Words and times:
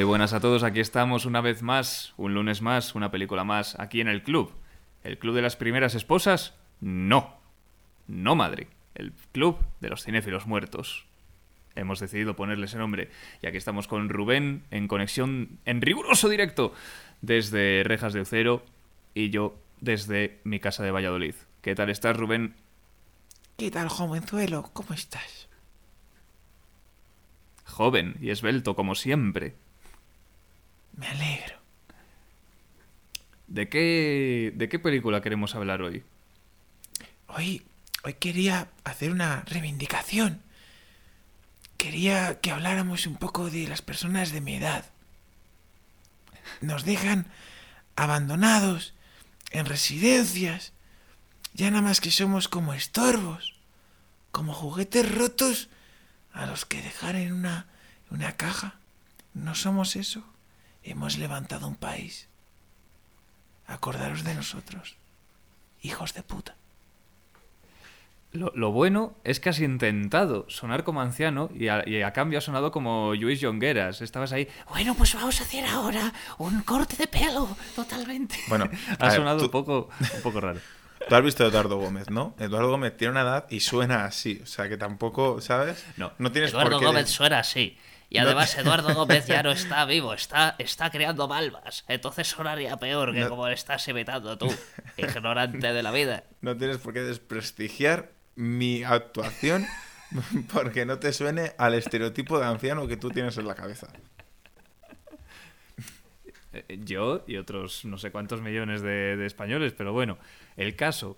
Muy 0.00 0.06
buenas 0.06 0.32
a 0.32 0.40
todos, 0.40 0.62
aquí 0.62 0.80
estamos 0.80 1.26
una 1.26 1.42
vez 1.42 1.60
más, 1.60 2.14
un 2.16 2.32
lunes 2.32 2.62
más, 2.62 2.94
una 2.94 3.10
película 3.10 3.44
más, 3.44 3.78
aquí 3.78 4.00
en 4.00 4.08
el 4.08 4.22
club. 4.22 4.50
¿El 5.04 5.18
club 5.18 5.34
de 5.34 5.42
las 5.42 5.56
primeras 5.56 5.94
esposas? 5.94 6.54
No. 6.80 7.36
No, 8.08 8.34
madre. 8.34 8.68
El 8.94 9.12
club 9.32 9.58
de 9.80 9.90
los 9.90 10.02
cinéfilos 10.02 10.46
muertos. 10.46 11.04
Hemos 11.74 12.00
decidido 12.00 12.34
ponerle 12.34 12.64
ese 12.64 12.78
nombre. 12.78 13.10
Y 13.42 13.46
aquí 13.46 13.58
estamos 13.58 13.88
con 13.88 14.08
Rubén 14.08 14.62
en 14.70 14.88
conexión 14.88 15.58
en 15.66 15.82
riguroso 15.82 16.30
directo 16.30 16.72
desde 17.20 17.82
Rejas 17.84 18.14
de 18.14 18.22
Ucero 18.22 18.64
y 19.12 19.28
yo 19.28 19.58
desde 19.82 20.40
mi 20.44 20.60
casa 20.60 20.82
de 20.82 20.92
Valladolid. 20.92 21.34
¿Qué 21.60 21.74
tal 21.74 21.90
estás, 21.90 22.16
Rubén? 22.16 22.54
¿Qué 23.58 23.70
tal, 23.70 23.90
jovenzuelo? 23.90 24.70
¿Cómo 24.72 24.94
estás? 24.94 25.50
Joven 27.66 28.16
y 28.18 28.30
esbelto 28.30 28.74
como 28.74 28.94
siempre. 28.94 29.56
Me 31.00 31.06
alegro. 31.06 31.56
¿De 33.46 33.70
qué, 33.70 34.52
¿De 34.54 34.68
qué 34.68 34.78
película 34.78 35.22
queremos 35.22 35.54
hablar 35.54 35.80
hoy? 35.80 36.04
Hoy, 37.26 37.62
hoy 38.04 38.14
quería 38.14 38.68
hacer 38.84 39.10
una 39.10 39.42
reivindicación. 39.46 40.42
Quería 41.78 42.38
que 42.40 42.50
habláramos 42.50 43.06
un 43.06 43.16
poco 43.16 43.48
de 43.48 43.66
las 43.66 43.80
personas 43.80 44.30
de 44.32 44.42
mi 44.42 44.56
edad. 44.56 44.84
Nos 46.60 46.84
dejan 46.84 47.26
abandonados 47.96 48.92
en 49.52 49.64
residencias. 49.64 50.74
Ya 51.54 51.70
nada 51.70 51.82
más 51.82 52.02
que 52.02 52.10
somos 52.10 52.46
como 52.46 52.74
estorbos, 52.74 53.54
como 54.32 54.52
juguetes 54.52 55.10
rotos 55.10 55.70
a 56.34 56.44
los 56.44 56.66
que 56.66 56.82
dejar 56.82 57.16
en 57.16 57.32
una, 57.32 57.68
una 58.10 58.36
caja. 58.36 58.74
No 59.32 59.54
somos 59.54 59.96
eso. 59.96 60.22
Hemos 60.82 61.18
levantado 61.18 61.66
un 61.68 61.76
país. 61.76 62.28
Acordaros 63.66 64.24
de 64.24 64.34
nosotros, 64.34 64.96
hijos 65.82 66.14
de 66.14 66.22
puta. 66.22 66.56
Lo, 68.32 68.52
lo 68.54 68.70
bueno 68.70 69.14
es 69.24 69.40
que 69.40 69.48
has 69.48 69.58
intentado 69.58 70.46
sonar 70.48 70.84
como 70.84 71.00
anciano 71.00 71.50
y 71.52 71.66
a, 71.66 71.82
y 71.88 72.00
a 72.02 72.12
cambio 72.12 72.38
has 72.38 72.44
sonado 72.44 72.70
como 72.70 73.12
Luis 73.14 73.40
Jongueras. 73.42 74.02
Estabas 74.02 74.32
ahí. 74.32 74.46
Bueno, 74.68 74.94
pues 74.94 75.14
vamos 75.14 75.40
a 75.40 75.44
hacer 75.44 75.64
ahora 75.66 76.12
un 76.38 76.62
corte 76.62 76.96
de 76.96 77.08
pelo, 77.08 77.56
totalmente. 77.74 78.36
Bueno, 78.48 78.70
Ha 78.98 79.06
ver, 79.06 79.16
sonado 79.16 79.38
tú, 79.38 79.44
un 79.46 79.50
poco, 79.50 79.88
un 80.14 80.22
poco 80.22 80.40
raro. 80.40 80.60
tú 81.08 81.14
has 81.14 81.24
visto 81.24 81.44
a 81.44 81.48
Eduardo 81.48 81.76
Gómez, 81.78 82.08
¿no? 82.08 82.34
Eduardo 82.38 82.70
Gómez 82.70 82.96
tiene 82.96 83.10
una 83.12 83.22
edad 83.22 83.46
y 83.50 83.60
suena 83.60 84.04
así. 84.04 84.40
O 84.42 84.46
sea, 84.46 84.68
que 84.68 84.76
tampoco, 84.76 85.40
¿sabes? 85.40 85.84
No. 85.96 86.12
No 86.18 86.30
tienes 86.30 86.52
Eduardo 86.52 86.70
por 86.72 86.80
qué... 86.80 86.86
Gómez 86.86 87.08
suena 87.08 87.40
así. 87.40 87.76
Y 88.12 88.18
No- 88.18 88.24
además 88.26 88.58
Eduardo 88.58 88.92
Gómez 88.92 89.26
ya 89.26 89.42
no 89.42 89.50
está 89.52 89.84
vivo, 89.86 90.12
está, 90.12 90.56
está 90.58 90.90
creando 90.90 91.28
malvas. 91.28 91.84
Entonces 91.88 92.28
sonaría 92.28 92.76
peor 92.76 93.14
que 93.14 93.20
No- 93.20 93.28
como 93.30 93.46
le 93.48 93.54
estás 93.54 93.86
imitando 93.88 94.36
tú, 94.36 94.52
ignorante 94.98 95.72
de 95.72 95.82
la 95.82 95.92
vida. 95.92 96.24
No 96.42 96.56
tienes 96.56 96.78
por 96.78 96.92
qué 96.92 97.00
desprestigiar 97.02 98.10
mi 98.34 98.82
actuación 98.84 99.64
porque 100.52 100.84
no 100.86 100.98
te 100.98 101.12
suene 101.12 101.52
al 101.58 101.74
estereotipo 101.74 102.38
de 102.40 102.46
anciano 102.46 102.86
que 102.88 102.96
tú 102.96 103.10
tienes 103.10 103.36
en 103.38 103.46
la 103.46 103.54
cabeza. 103.54 103.88
Eh, 106.52 106.78
Yo 106.82 107.22
y 107.28 107.36
otros 107.36 107.84
no 107.84 107.96
sé 107.98 108.10
cuántos 108.10 108.40
millones 108.42 108.82
de, 108.82 109.16
de 109.16 109.26
españoles, 109.26 109.72
pero 109.76 109.92
bueno, 109.92 110.18
el 110.56 110.74
caso, 110.74 111.16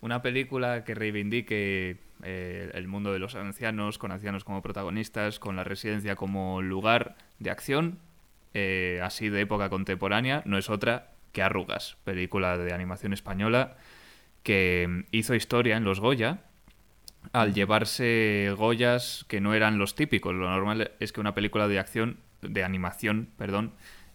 una 0.00 0.22
película 0.22 0.82
que 0.84 0.94
reivindique 0.94 1.98
eh, 2.24 2.70
el 2.74 2.88
mundo 2.88 3.12
de 3.12 3.18
los 3.18 3.34
ancianos, 3.34 3.98
con 3.98 4.12
ancianos 4.12 4.44
como 4.44 4.62
protagonistas, 4.62 5.38
con 5.38 5.56
la 5.56 5.64
residencia 5.64 6.16
como 6.16 6.62
lugar 6.62 7.16
de 7.38 7.50
acción, 7.50 7.98
eh, 8.54 9.00
así 9.02 9.28
de 9.28 9.40
época 9.42 9.68
contemporánea, 9.68 10.42
no 10.44 10.58
es 10.58 10.70
otra 10.70 11.12
que 11.32 11.42
Arrugas, 11.42 11.96
película 12.04 12.58
de 12.58 12.72
animación 12.72 13.12
española 13.12 13.76
que 14.42 15.04
hizo 15.12 15.34
historia 15.34 15.76
en 15.76 15.84
los 15.84 16.00
Goya 16.00 16.40
al 17.32 17.54
llevarse 17.54 18.52
Goyas 18.56 19.24
que 19.28 19.40
no 19.40 19.54
eran 19.54 19.78
los 19.78 19.94
típicos. 19.94 20.34
Lo 20.34 20.48
normal 20.48 20.92
es 21.00 21.12
que 21.12 21.20
una 21.20 21.34
película 21.34 21.68
de 21.68 21.78
acción, 21.78 22.18
de 22.40 22.64
animación, 22.64 23.28
perdón, 23.36 23.72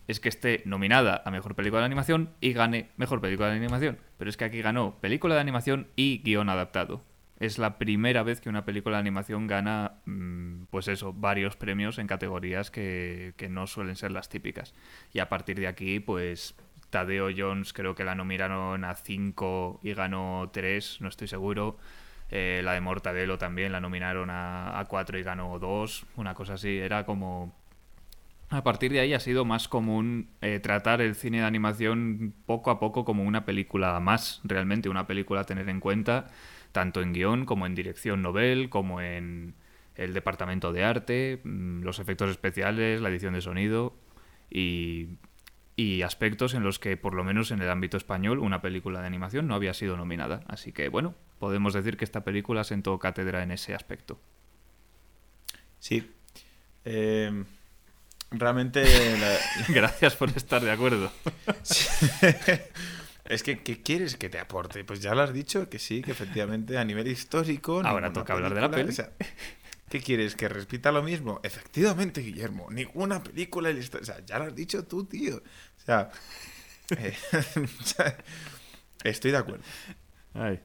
es 0.08 0.20
que 0.20 0.30
esté 0.30 0.62
nominada 0.66 1.22
a 1.26 1.32
mejor 1.32 1.56
película 1.56 1.82
de 1.82 1.86
animación 1.86 2.30
y 2.42 2.54
gane 2.54 2.90
mejor 2.98 3.22
película 3.22 3.50
de 3.50 3.58
animación. 3.58 3.98
Pero 4.18 4.30
es 4.30 4.38
que 4.38 4.46
aquí 4.46 4.62
ganó 4.62 4.96
película 5.00 5.36
de 5.36 5.42
animación 5.42 5.88
y 5.96 6.22
guion 6.24 6.50
adaptado. 6.50 7.04
Es 7.40 7.58
la 7.58 7.78
primera 7.78 8.24
vez 8.24 8.40
que 8.40 8.50
una 8.50 8.66
película 8.66 8.98
de 8.98 9.02
animación 9.02 9.48
gana, 9.48 9.94
mm, 10.06 10.66
pues 10.70 10.88
eso, 10.88 11.12
varios 11.14 11.56
premios 11.58 11.98
en 11.98 12.08
categorías 12.08 12.72
que, 12.72 13.34
que 13.36 13.50
no 13.50 13.68
suelen 13.68 13.96
ser 13.96 14.12
las 14.12 14.30
típicas. 14.30 14.74
Y 15.14 15.20
a 15.20 15.28
partir 15.28 15.60
de 15.60 15.68
aquí, 15.68 16.00
pues 16.00 16.56
Tadeo 16.90 17.28
Jones 17.36 17.74
creo 17.74 17.94
que 17.94 18.06
la 18.06 18.16
nominaron 18.16 18.86
a 18.86 18.96
5 18.96 19.82
y 19.84 19.94
ganó 19.94 20.50
3, 20.54 21.02
no 21.02 21.10
estoy 21.10 21.28
seguro. 21.28 21.78
Eh, 22.32 22.62
la 22.64 22.74
de 22.74 22.82
Mortadelo 22.82 23.38
también 23.38 23.72
la 23.72 23.82
nominaron 23.82 24.30
a 24.32 24.84
4 24.88 25.20
y 25.20 25.24
ganó 25.24 25.60
2, 25.60 26.06
una 26.16 26.34
cosa 26.34 26.54
así. 26.54 26.78
Era 26.78 27.06
como... 27.06 27.54
A 28.50 28.64
partir 28.64 28.92
de 28.92 29.00
ahí 29.00 29.14
ha 29.14 29.20
sido 29.20 29.44
más 29.44 29.68
común 29.68 30.30
eh, 30.42 30.60
tratar 30.60 31.02
el 31.02 31.16
cine 31.16 31.40
de 31.40 31.46
animación 31.46 32.34
poco 32.46 32.70
a 32.70 32.80
poco 32.80 33.04
como 33.04 33.24
una 33.24 33.44
película 33.44 34.00
más, 34.00 34.40
realmente, 34.44 34.88
una 34.88 35.08
película 35.08 35.42
a 35.42 35.44
tener 35.46 35.68
en 35.68 35.80
cuenta, 35.80 36.28
tanto 36.76 37.02
en 37.02 37.14
guion 37.14 37.46
como 37.46 37.66
en 37.66 37.74
dirección 37.74 38.22
novel, 38.22 38.70
como 38.70 39.00
en 39.00 39.56
el 39.96 40.14
departamento 40.14 40.74
de 40.74 40.84
arte, 40.84 41.40
mm, 41.46 41.84
los 41.84 42.00
efectos 42.00 42.30
especiales, 42.30 43.00
la 43.00 43.08
edición 43.08 43.34
de 43.34 43.40
sonido 43.40 43.96
y, 44.52 45.08
y 45.78 46.02
aspectos 46.02 46.54
en 46.54 46.64
los 46.64 46.78
que, 46.78 46.98
por 46.98 47.14
lo 47.14 47.24
menos 47.24 47.52
en 47.52 47.62
el 47.62 47.70
ámbito 47.70 47.96
español, 47.96 48.40
una 48.40 48.62
película 48.62 49.00
de 49.00 49.08
animación 49.08 49.48
no 49.48 49.56
había 49.56 49.74
sido 49.74 49.96
nominada. 49.96 50.42
Así 50.48 50.74
que, 50.74 50.90
bueno, 50.90 51.16
podemos 51.40 51.74
decir 51.74 51.96
que 51.96 52.04
esta 52.04 52.26
película 52.26 52.66
sentó 52.66 53.00
cátedra 53.00 53.42
en 53.42 53.52
ese 53.52 53.74
aspecto. 53.74 54.20
Sí. 55.80 56.12
Eh, 56.84 57.44
realmente... 58.32 58.84
la- 59.18 59.38
Gracias 59.74 60.18
por 60.18 60.28
estar 60.30 60.62
de 60.62 60.72
acuerdo. 60.72 61.10
Es 63.26 63.42
que, 63.44 63.60
¿qué 63.64 63.82
quieres 63.82 64.18
que 64.18 64.30
te 64.30 64.40
aporte? 64.40 64.84
Pues 64.84 65.02
ya 65.02 65.16
lo 65.16 65.22
has 65.22 65.34
dicho, 65.34 65.68
que 65.70 65.80
sí, 65.80 66.02
que 66.02 66.12
efectivamente 66.12 66.78
a 66.78 66.84
nivel 66.86 67.08
histórico... 67.08 67.82
Ahora 67.84 68.14
toca 68.14 68.34
hablar 68.34 68.54
de 68.54 68.62
la 68.62 68.70
película- 68.70 68.86
peli. 68.86 68.90
o 68.90 69.28
sea, 69.28 69.28
¿Qué 69.90 70.00
quieres? 70.02 70.36
¿Que 70.36 70.48
repita 70.50 70.92
lo 70.92 71.02
mismo? 71.04 71.40
Efectivamente, 71.44 72.22
Guillermo, 72.22 72.68
ninguna 72.72 73.24
película... 73.24 73.70
en 73.70 73.78
la 73.78 73.82
histo- 73.84 74.00
O 74.02 74.06
sea, 74.06 74.24
ya 74.26 74.38
lo 74.40 74.46
has 74.46 74.56
dicho 74.56 74.86
tú, 74.86 75.06
tío. 75.06 75.38
O 75.38 75.82
sea... 75.86 76.10
eh, 76.98 77.14
estoy 79.04 79.32
de 79.32 79.38
acuerdo. 79.38 79.64
Ay. 80.34 80.60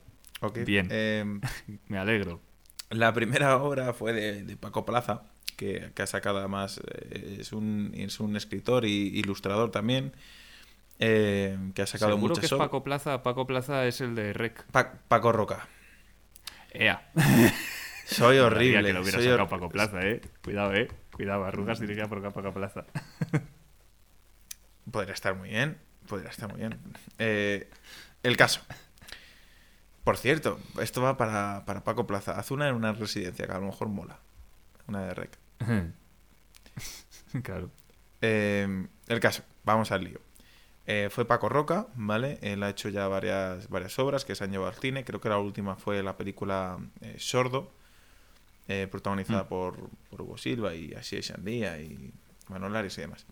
Bien. 0.66 0.88
Eh, 0.90 1.24
me 1.88 1.98
alegro. 1.98 2.40
la 2.90 3.12
primera 3.12 3.56
obra 3.58 3.92
fue 3.92 4.12
de, 4.12 4.42
de 4.44 4.56
Paco 4.56 4.84
Plaza, 4.84 5.22
que, 5.56 5.92
que 5.94 6.02
ha 6.02 6.06
sacado 6.06 6.38
además, 6.38 6.80
eh, 6.94 7.38
es 7.40 7.52
un, 7.52 7.92
es 7.94 8.20
un 8.20 8.36
escritor 8.36 8.84
y 8.86 9.18
ilustrador 9.18 9.70
también, 9.70 10.12
eh, 11.00 11.58
que 11.74 11.82
ha 11.82 11.86
sacado 11.86 12.12
Seguro 12.12 12.28
muchas 12.34 12.40
que 12.48 12.54
es. 12.54 12.58
Paco 12.58 12.84
Plaza. 12.84 13.22
Paco 13.24 13.46
Plaza 13.46 13.86
es 13.86 14.00
el 14.00 14.14
de 14.14 14.32
Rec. 14.32 14.64
Pa- 14.70 14.92
Paco 15.08 15.32
Roca. 15.32 15.66
Ea. 16.72 17.10
Soy 18.06 18.38
horrible. 18.38 18.84
que 18.88 18.92
lo 18.92 19.00
hubiera 19.02 19.18
sacado 19.20 19.48
Paco 19.48 19.68
Plaza, 19.68 20.00
eh. 20.02 20.20
Cuidado, 20.44 20.74
eh. 20.74 20.88
Cuidado, 21.12 21.44
arrugas 21.44 21.80
dirigida 21.80 22.06
por 22.06 22.22
Paco 22.32 22.52
Plaza. 22.52 22.84
Podría 24.90 25.14
estar 25.14 25.34
muy 25.34 25.48
bien. 25.50 25.78
Podría 26.08 26.30
estar 26.30 26.48
muy 26.50 26.58
bien. 26.60 26.78
Eh, 27.18 27.68
el 28.22 28.36
caso. 28.36 28.60
Por 30.04 30.16
cierto, 30.16 30.58
esto 30.80 31.02
va 31.02 31.16
para, 31.16 31.64
para 31.66 31.84
Paco 31.84 32.06
Plaza. 32.06 32.38
Haz 32.38 32.50
una 32.50 32.68
en 32.68 32.74
una 32.74 32.92
residencia 32.92 33.46
que 33.46 33.52
a 33.52 33.58
lo 33.58 33.66
mejor 33.66 33.88
mola. 33.88 34.18
Una 34.88 35.02
de 35.06 35.14
rec. 35.14 35.38
claro. 37.42 37.70
Eh, 38.22 38.86
el 39.06 39.20
caso, 39.20 39.42
vamos 39.64 39.92
al 39.92 40.04
lío. 40.04 40.20
Eh, 40.86 41.08
fue 41.10 41.24
Paco 41.24 41.48
Roca, 41.48 41.86
¿vale? 41.94 42.38
Él 42.42 42.62
ha 42.62 42.70
hecho 42.70 42.88
ya 42.88 43.06
varias, 43.06 43.68
varias 43.68 43.98
obras 43.98 44.24
que 44.24 44.34
se 44.34 44.44
han 44.44 44.50
llevado 44.50 44.70
al 44.70 44.76
cine. 44.80 45.04
Creo 45.04 45.20
que 45.20 45.28
la 45.28 45.38
última 45.38 45.76
fue 45.76 46.02
la 46.02 46.16
película 46.16 46.78
eh, 47.00 47.16
Sordo, 47.18 47.70
eh, 48.68 48.88
protagonizada 48.90 49.44
Mm. 49.44 49.48
por, 49.48 49.76
por 50.10 50.22
Hugo 50.22 50.38
Silva 50.38 50.74
y 50.74 50.92
Así 50.94 51.22
Sandía 51.22 51.80
y 51.80 52.12
Manuel 52.48 52.74
Ares 52.76 52.98
y 52.98 53.02
demás. 53.02 53.24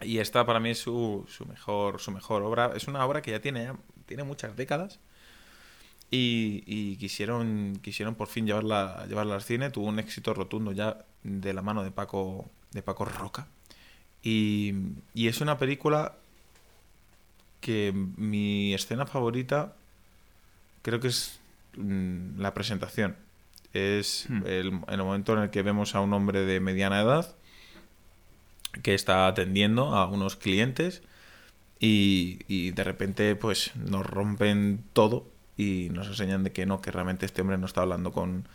Y 0.00 0.18
esta 0.18 0.44
para 0.46 0.60
mí 0.60 0.70
es 0.70 0.78
su, 0.78 1.26
su 1.28 1.44
mejor, 1.46 2.00
su 2.00 2.10
mejor 2.10 2.42
obra. 2.42 2.72
Es 2.74 2.88
una 2.88 3.04
obra 3.04 3.22
que 3.22 3.30
ya 3.32 3.40
tiene, 3.40 3.72
tiene 4.06 4.24
muchas 4.24 4.56
décadas. 4.56 4.98
Y, 6.10 6.64
y 6.66 6.96
quisieron, 6.96 7.78
quisieron 7.82 8.16
por 8.16 8.26
fin 8.26 8.46
llevarla, 8.46 9.04
llevarla 9.08 9.34
al 9.36 9.42
cine. 9.42 9.70
Tuvo 9.70 9.86
un 9.86 9.98
éxito 10.00 10.34
rotundo 10.34 10.72
ya 10.72 11.04
de 11.22 11.52
la 11.52 11.62
mano 11.62 11.84
de 11.84 11.92
Paco, 11.92 12.50
de 12.72 12.82
Paco 12.82 13.04
Roca. 13.04 13.46
Y, 14.22 14.74
y 15.14 15.28
es 15.28 15.40
una 15.40 15.58
película 15.58 16.16
que 17.60 17.92
mi 18.16 18.74
escena 18.74 19.06
favorita 19.06 19.74
creo 20.82 21.00
que 21.00 21.08
es 21.08 21.40
mm, 21.76 22.40
la 22.40 22.54
presentación. 22.54 23.16
Es 23.72 24.26
Hmm. 24.28 24.42
el, 24.46 24.80
el 24.88 24.98
momento 25.02 25.32
en 25.34 25.40
el 25.44 25.50
que 25.50 25.62
vemos 25.62 25.94
a 25.94 26.00
un 26.00 26.12
hombre 26.12 26.44
de 26.44 26.60
mediana 26.60 27.00
edad 27.00 27.34
que 28.82 28.94
está 28.94 29.26
atendiendo 29.26 29.94
a 29.94 30.06
unos 30.06 30.36
clientes 30.36 31.02
y, 31.80 32.40
y 32.48 32.70
de 32.72 32.84
repente 32.84 33.34
pues 33.36 33.72
nos 33.76 34.06
rompen 34.06 34.84
todo 34.92 35.26
y 35.56 35.88
nos 35.92 36.06
enseñan 36.08 36.44
de 36.44 36.52
que 36.52 36.66
no, 36.66 36.80
que 36.80 36.90
realmente 36.90 37.26
este 37.26 37.42
hombre 37.42 37.58
no 37.58 37.66
está 37.66 37.82
hablando 37.82 38.12
con, 38.12 38.46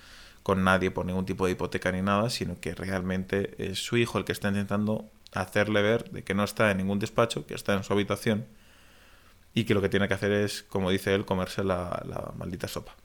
con 0.43 0.63
nadie 0.63 0.91
por 0.91 1.05
ningún 1.05 1.25
tipo 1.25 1.45
de 1.45 1.53
hipoteca 1.53 1.91
ni 1.91 2.01
nada, 2.01 2.29
sino 2.29 2.59
que 2.59 2.73
realmente 2.75 3.55
es 3.57 3.79
su 3.79 3.97
hijo 3.97 4.17
el 4.17 4.25
que 4.25 4.31
está 4.31 4.49
intentando 4.49 5.05
hacerle 5.33 5.81
ver 5.81 6.09
de 6.11 6.23
que 6.23 6.33
no 6.33 6.43
está 6.43 6.71
en 6.71 6.77
ningún 6.77 6.99
despacho, 6.99 7.45
que 7.45 7.53
está 7.53 7.73
en 7.73 7.83
su 7.83 7.93
habitación 7.93 8.45
y 9.55 9.63
que 9.65 9.73
lo 9.73 9.81
que 9.81 9.89
tiene 9.89 10.07
que 10.07 10.13
hacer 10.13 10.31
es, 10.31 10.63
como 10.63 10.91
dice 10.91 11.15
él, 11.15 11.25
comerse 11.25 11.63
la, 11.63 12.03
la 12.07 12.33
maldita 12.37 12.67
sopa. 12.67 12.95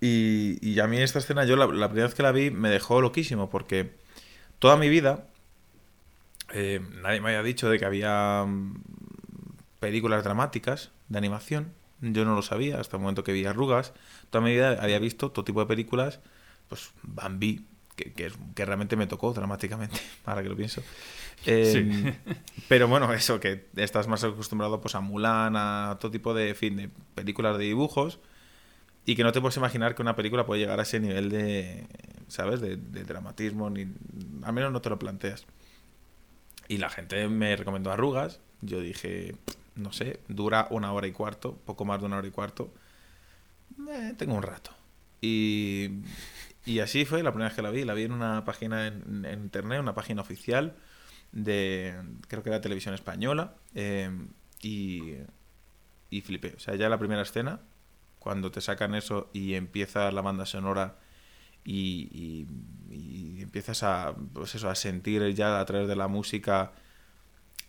Y, 0.00 0.58
y 0.66 0.80
a 0.80 0.86
mí 0.86 0.98
esta 0.98 1.18
escena, 1.20 1.44
yo 1.44 1.56
la, 1.56 1.66
la 1.66 1.88
primera 1.88 2.06
vez 2.08 2.14
que 2.14 2.22
la 2.22 2.32
vi 2.32 2.50
me 2.50 2.68
dejó 2.70 3.00
loquísimo 3.00 3.48
porque 3.48 3.92
toda 4.58 4.76
mi 4.76 4.88
vida 4.88 5.26
eh, 6.52 6.80
nadie 7.02 7.20
me 7.20 7.28
había 7.28 7.42
dicho 7.42 7.68
de 7.68 7.78
que 7.78 7.84
había 7.84 8.44
mm, 8.46 8.82
películas 9.80 10.24
dramáticas 10.24 10.90
de 11.08 11.18
animación. 11.18 11.72
Yo 12.00 12.24
no 12.24 12.34
lo 12.34 12.42
sabía 12.42 12.80
hasta 12.80 12.96
el 12.96 13.02
momento 13.02 13.24
que 13.24 13.32
vi 13.32 13.46
Arrugas. 13.46 13.92
Toda 14.30 14.44
mi 14.44 14.52
vida 14.52 14.78
había 14.80 14.98
visto 14.98 15.30
todo 15.30 15.44
tipo 15.44 15.60
de 15.60 15.66
películas, 15.66 16.20
pues 16.68 16.90
Bambi, 17.02 17.64
que, 17.96 18.12
que, 18.12 18.30
que 18.54 18.64
realmente 18.64 18.96
me 18.96 19.06
tocó 19.06 19.32
dramáticamente, 19.32 19.98
ahora 20.24 20.42
que 20.42 20.48
lo 20.48 20.56
pienso. 20.56 20.82
Eh, 21.46 22.14
Pero 22.68 22.88
bueno, 22.88 23.12
eso, 23.12 23.40
que 23.40 23.66
estás 23.76 24.06
más 24.06 24.22
acostumbrado 24.24 24.80
pues 24.80 24.94
a 24.94 25.00
Mulan, 25.00 25.56
a 25.56 25.96
todo 26.00 26.10
tipo 26.10 26.34
de, 26.34 26.50
en 26.50 26.56
fin, 26.56 26.76
de 26.76 26.90
películas 27.14 27.58
de 27.58 27.64
dibujos 27.64 28.20
y 29.04 29.14
que 29.14 29.22
no 29.22 29.32
te 29.32 29.40
puedes 29.40 29.56
imaginar 29.56 29.94
que 29.94 30.02
una 30.02 30.16
película 30.16 30.46
puede 30.46 30.60
llegar 30.60 30.80
a 30.80 30.82
ese 30.82 30.98
nivel 30.98 31.30
de, 31.30 31.86
¿sabes? 32.28 32.60
De, 32.60 32.76
de 32.76 33.04
dramatismo, 33.04 33.70
ni, 33.70 33.86
al 34.42 34.52
menos 34.52 34.72
no 34.72 34.80
te 34.80 34.90
lo 34.90 34.98
planteas. 34.98 35.46
Y 36.68 36.78
la 36.78 36.90
gente 36.90 37.28
me 37.28 37.54
recomendó 37.54 37.92
Arrugas. 37.92 38.40
Yo 38.62 38.80
dije, 38.80 39.36
no 39.76 39.92
sé, 39.92 40.18
dura 40.26 40.66
una 40.70 40.92
hora 40.92 41.06
y 41.06 41.12
cuarto, 41.12 41.56
poco 41.64 41.84
más 41.84 42.00
de 42.00 42.06
una 42.06 42.18
hora 42.18 42.26
y 42.26 42.32
cuarto. 42.32 42.72
Eh, 43.88 44.14
tengo 44.16 44.34
un 44.34 44.42
rato. 44.42 44.72
Y, 45.20 45.90
y 46.64 46.80
así 46.80 47.04
fue 47.04 47.22
la 47.22 47.32
primera 47.32 47.48
vez 47.48 47.56
que 47.56 47.62
la 47.62 47.70
vi. 47.70 47.84
La 47.84 47.94
vi 47.94 48.04
en 48.04 48.12
una 48.12 48.44
página 48.44 48.86
en, 48.88 49.24
en 49.24 49.40
internet, 49.42 49.80
una 49.80 49.94
página 49.94 50.22
oficial 50.22 50.76
de, 51.32 51.94
creo 52.28 52.42
que 52.42 52.50
era 52.50 52.60
televisión 52.60 52.94
española. 52.94 53.56
eh, 53.74 54.10
y, 54.62 55.14
y 56.10 56.20
flipé. 56.22 56.54
O 56.56 56.60
sea, 56.60 56.74
ya 56.76 56.88
la 56.88 56.98
primera 56.98 57.22
escena, 57.22 57.60
cuando 58.18 58.50
te 58.50 58.60
sacan 58.60 58.94
eso 58.94 59.30
y 59.32 59.54
empieza 59.54 60.10
la 60.12 60.22
banda 60.22 60.46
sonora 60.46 60.98
y, 61.64 62.08
y- 62.12 62.46
y 63.38 63.42
empiezas 63.42 63.82
a, 63.84 64.14
pues 64.34 64.54
eso, 64.56 64.70
a 64.70 64.74
sentir 64.76 65.22
ya 65.34 65.60
a 65.60 65.66
través 65.66 65.88
de 65.88 65.96
la 65.96 66.08
música 66.08 66.72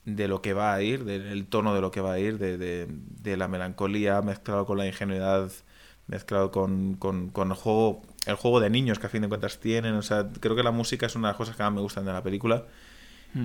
de 0.05 0.27
lo 0.27 0.41
que 0.41 0.53
va 0.53 0.73
a 0.73 0.81
ir, 0.81 1.03
del 1.05 1.47
tono 1.47 1.73
de 1.75 1.81
lo 1.81 1.91
que 1.91 2.01
va 2.01 2.13
a 2.13 2.19
ir, 2.19 2.37
de, 2.37 2.57
de- 2.57 2.87
de 2.89 3.37
la 3.37 3.47
melancolía 3.47 4.21
mezclado 4.21 4.65
con 4.65 4.77
la 4.77 4.87
ingenuidad, 4.87 5.51
mezclado 6.07 6.51
con, 6.51 6.95
con- 6.95 7.29
con 7.29 7.49
el 7.51 7.55
juego 7.57 8.01
el 8.25 8.35
juego 8.35 8.59
de 8.59 8.69
niños 8.69 8.99
que 8.99 9.07
a 9.07 9.09
fin 9.09 9.21
de 9.21 9.29
cuentas 9.29 9.59
tienen. 9.59 9.93
O 9.95 10.01
sea, 10.01 10.27
creo 10.41 10.55
que 10.55 10.63
la 10.63 10.71
música 10.71 11.05
es 11.05 11.15
una 11.15 11.29
de 11.29 11.31
las 11.33 11.37
cosas 11.37 11.55
que 11.55 11.63
más 11.63 11.71
me 11.73 11.81
gustan 11.81 12.05
de 12.05 12.11
la 12.13 12.23
película. 12.23 12.65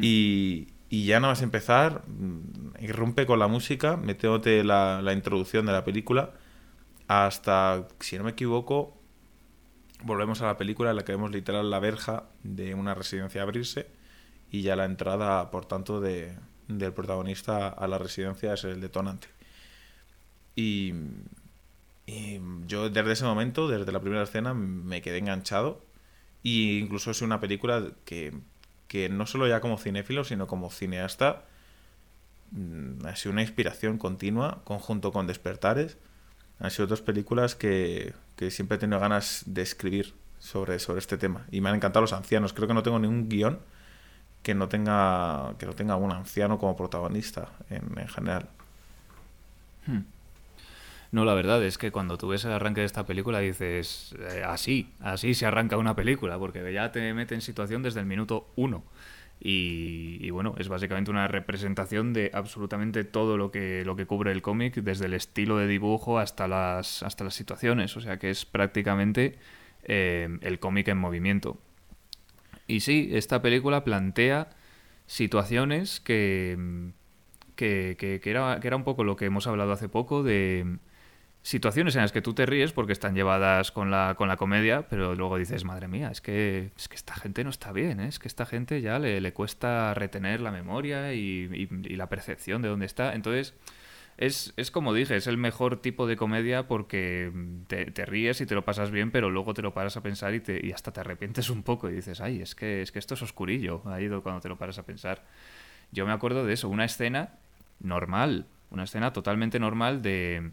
Y, 0.01 0.69
y 0.89 1.05
ya 1.07 1.21
nada 1.21 1.33
más 1.35 1.43
empezar, 1.43 2.03
mm, 2.09 2.83
irrumpe 2.85 3.27
con 3.27 3.39
la 3.39 3.47
música, 3.47 3.97
metiéndote 3.97 4.65
la, 4.65 5.03
la 5.03 5.13
introducción 5.13 5.67
de 5.67 5.73
la 5.73 5.85
película, 5.85 6.33
hasta, 7.09 7.87
si 8.01 8.17
no 8.17 8.25
me 8.25 8.31
equivoco, 8.31 8.97
volvemos 10.03 10.41
a 10.43 10.47
la 10.47 10.57
película 10.57 10.91
en 10.91 10.97
la 10.97 11.05
que 11.05 11.13
vemos 11.13 11.31
literal 11.31 11.71
la 11.71 11.79
verja 11.79 12.25
de 12.43 12.75
una 12.75 12.95
residencia 12.95 13.43
abrirse 13.43 13.87
y 14.51 14.63
ya 14.63 14.75
la 14.77 14.85
entrada, 14.87 15.51
por 15.51 15.67
tanto, 15.67 16.01
de, 16.01 16.37
del 16.69 16.93
protagonista 16.93 17.69
a 17.69 17.87
la 17.87 17.99
residencia 17.99 18.55
es 18.55 18.65
el 18.65 18.81
detonante. 18.81 19.29
Y, 20.57 20.93
y 22.07 22.41
yo 22.67 22.91
desde 22.91 23.13
ese 23.13 23.25
momento, 23.25 23.69
desde 23.69 23.93
la 23.93 24.01
primera 24.01 24.23
escena, 24.23 24.55
me 24.55 25.03
quedé 25.03 25.19
enganchado. 25.19 25.85
Y 26.43 26.79
incluso 26.79 27.11
es 27.11 27.23
una 27.23 27.41
película 27.41 27.93
que, 28.05 28.35
que 28.89 29.09
no 29.09 29.27
solo 29.27 29.47
ya 29.47 29.61
como 29.61 29.79
cinéfilo, 29.79 30.25
sino 30.25 30.47
como 30.47 30.71
cineasta, 30.71 31.45
mm, 32.51 33.07
ha 33.07 33.17
sido 33.17 33.33
una 33.33 33.43
inspiración 33.43 33.99
continua, 33.99 34.63
conjunto 34.65 35.13
con 35.13 35.27
Despertares. 35.27 35.97
Han 36.59 36.71
sido 36.71 36.87
dos 36.89 37.03
películas 37.03 37.55
que, 37.55 38.15
que 38.37 38.51
siempre 38.51 38.77
he 38.77 38.81
tenido 38.81 39.01
ganas 39.01 39.45
de 39.47 39.63
escribir 39.63 40.15
sobre, 40.39 40.79
sobre 40.81 40.99
este 40.99 41.19
tema. 41.19 41.47
Y 41.53 41.61
me 41.61 41.69
han 41.71 41.77
encantado 41.77 42.03
los 42.03 42.13
ancianos. 42.13 42.53
Creo 42.53 42.69
que 42.69 42.75
no 42.75 42.83
tengo 42.83 42.99
ningún 42.99 43.29
guion 43.29 43.61
que 44.43 44.55
no 44.55 44.69
tenga, 44.69 45.55
que 45.59 45.67
no 45.67 45.75
tenga 45.75 45.97
un 45.97 46.11
anciano 46.11 46.59
como 46.59 46.77
protagonista 46.77 47.49
en, 47.71 47.97
en 47.99 48.09
general. 48.09 48.49
No, 51.13 51.25
la 51.27 51.35
verdad 51.35 51.63
es 51.63 51.77
que 51.77 51.91
cuando 51.93 52.17
tú 52.17 52.29
ves 52.29 52.45
el 52.47 52.53
arranque 52.53 52.81
de 52.81 52.87
esta 52.87 53.05
película 53.05 53.39
dices, 53.41 54.15
eh, 54.19 54.43
así, 54.47 54.95
así 55.01 55.35
se 55.35 55.45
arranca 55.45 55.77
una 55.77 55.95
película, 55.95 56.39
porque 56.39 56.73
ya 56.73 56.91
te 56.91 57.13
mete 57.13 57.35
en 57.35 57.43
situación 57.43 57.83
desde 57.83 58.01
el 58.01 58.07
minuto 58.07 58.51
uno. 58.57 58.83
Y, 59.39 60.19
y 60.21 60.31
bueno, 60.31 60.55
es 60.57 60.69
básicamente 60.69 61.11
una 61.11 61.29
representación 61.29 62.13
de 62.15 62.31
absolutamente 62.33 63.05
todo 63.05 63.37
lo 63.37 63.51
que, 63.51 63.85
lo 63.85 63.95
que 63.97 64.07
cubre 64.07 64.33
el 64.33 64.41
cómic, 64.41 64.75
desde 64.77 65.07
el 65.07 65.15
estilo 65.15 65.59
de 65.59 65.67
dibujo 65.67 66.19
hasta 66.19 66.49
las, 66.49 67.03
hasta 67.03 67.25
las 67.25 67.35
situaciones. 67.35 67.95
O 67.97 68.01
sea 68.01 68.19
que 68.19 68.31
es 68.31 68.47
prácticamente 68.47 69.39
eh, 69.85 70.39
el 70.43 70.61
cómic 70.61 70.89
en 70.89 70.97
movimiento. 70.99 71.59
Y 72.67 72.81
sí, 72.81 73.11
esta 73.13 73.43
película 73.43 73.85
plantea 73.85 74.49
situaciones 75.07 76.01
que, 76.01 76.59
que, 77.57 77.97
que- 77.99 78.21
que 78.21 78.31
era, 78.31 78.61
que 78.61 78.69
era 78.69 78.77
un 78.77 78.85
poco 78.85 79.05
lo 79.05 79.17
que 79.17 79.27
hemos 79.27 79.47
hablado 79.47 79.73
hace 79.73 79.89
poco 79.89 80.23
de 80.23 80.79
situaciones 81.43 81.97
en 81.97 82.03
las 82.03 82.13
que 82.13 82.23
tú 82.23 82.35
te 82.35 82.47
ríes 82.47 82.73
porque 82.73 82.93
están 82.93 83.15
llevadas 83.15 83.73
con 83.73 83.91
la, 83.91 84.15
con 84.17 84.29
la 84.29 84.37
comedia, 84.37 84.87
pero 84.89 85.15
luego 85.15 85.39
dices, 85.39 85.65
madre 85.65 85.89
mía, 85.89 86.11
es 86.11 86.21
que, 86.21 86.71
es 86.77 86.89
que 86.89 86.97
esta 86.97 87.15
gente 87.15 87.43
no 87.45 87.51
está 87.51 87.73
bien, 87.73 88.01
¿eh? 88.01 88.09
es 88.09 88.19
que 88.19 88.29
esta 88.29 88.47
gente 88.47 88.81
ya 88.81 88.99
le, 88.99 89.21
le 89.21 89.33
cuesta 89.33 89.93
retener 89.95 90.41
la 90.41 90.53
memoria 90.53 91.13
y, 91.15 91.49
la 91.97 92.09
percepción 92.09 92.63
de 92.63 92.69
dónde 92.69 92.87
está. 92.87 93.15
Entonces, 93.15 93.55
es, 94.19 94.53
es 94.57 94.71
como 94.71 94.95
dije, 94.95 95.17
es 95.17 95.27
el 95.27 95.37
mejor 95.39 95.81
tipo 95.83 96.07
de 96.07 96.17
comedia 96.17 96.69
porque 96.69 97.33
te, 97.67 97.87
te 97.91 98.07
ríes 98.07 98.41
y 98.41 98.47
te 98.47 98.55
lo 98.55 98.65
pasas 98.65 98.91
bien, 98.91 99.11
pero 99.11 99.31
luego 99.31 99.55
te 99.55 99.63
lo 99.63 99.75
paras 99.75 99.97
a 99.97 100.03
pensar 100.03 100.35
y, 100.35 100.41
te, 100.41 100.65
y 100.65 100.73
hasta 100.73 100.93
te 100.93 101.01
arrepientes 101.01 101.51
un 101.51 101.63
poco 101.63 101.91
y 101.91 101.95
dices, 101.95 102.21
ay, 102.21 102.41
es 102.41 102.55
que, 102.55 102.83
es 102.83 102.93
que 102.93 102.99
esto 103.01 103.15
es 103.15 103.23
oscurillo, 103.23 103.83
ahí 103.87 104.07
do- 104.07 104.23
cuando 104.23 104.41
te 104.41 104.49
lo 104.49 104.59
paras 104.59 104.79
a 104.79 104.85
pensar. 104.85 105.25
Yo 105.93 106.07
me 106.07 106.13
acuerdo 106.13 106.45
de 106.45 106.55
eso, 106.55 106.69
una 106.69 106.85
escena 106.85 107.31
normal, 107.81 108.47
una 108.71 108.85
escena 108.85 109.13
totalmente 109.13 109.59
normal 109.59 110.03
de, 110.03 110.53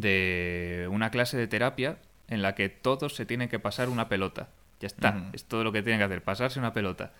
de 0.00 0.88
una 0.90 1.10
clase 1.10 1.36
de 1.36 1.46
terapia 1.46 1.98
en 2.28 2.42
la 2.42 2.54
que 2.54 2.68
todos 2.68 3.14
se 3.14 3.26
tienen 3.26 3.48
que 3.48 3.58
pasar 3.58 3.88
una 3.88 4.08
pelota. 4.08 4.48
Ya 4.80 4.88
está, 4.88 5.30
es 5.32 5.44
todo 5.44 5.64
lo 5.64 5.72
que 5.72 5.82
tienen 5.82 6.00
que 6.00 6.04
hacer, 6.04 6.22
pasarse 6.22 6.58
una 6.58 6.72
pelota 6.72 7.12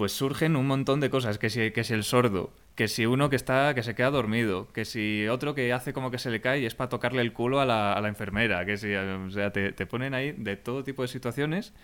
pues 0.00 0.12
surgen 0.12 0.56
un 0.56 0.66
montón 0.66 0.98
de 1.00 1.10
cosas, 1.10 1.36
que 1.36 1.50
si, 1.50 1.72
que 1.72 1.84
si 1.84 1.92
el 1.92 2.04
sordo, 2.04 2.54
que 2.74 2.88
si 2.88 3.04
uno 3.04 3.28
que 3.28 3.36
está, 3.36 3.74
que 3.74 3.82
se 3.82 3.94
queda 3.94 4.08
dormido, 4.08 4.66
que 4.72 4.86
si 4.86 5.28
otro 5.28 5.54
que 5.54 5.74
hace 5.74 5.92
como 5.92 6.10
que 6.10 6.16
se 6.16 6.30
le 6.30 6.40
cae 6.40 6.60
y 6.60 6.64
es 6.64 6.74
para 6.74 6.88
tocarle 6.88 7.20
el 7.20 7.34
culo 7.34 7.60
a 7.60 7.66
la, 7.66 7.92
a 7.92 8.00
la 8.00 8.08
enfermera, 8.08 8.64
que 8.64 8.78
si, 8.78 8.94
o 8.94 9.30
sea, 9.30 9.52
te, 9.52 9.72
te 9.72 9.84
ponen 9.84 10.14
ahí 10.14 10.32
de 10.32 10.56
todo 10.56 10.84
tipo 10.84 11.02
de 11.02 11.08
situaciones 11.08 11.74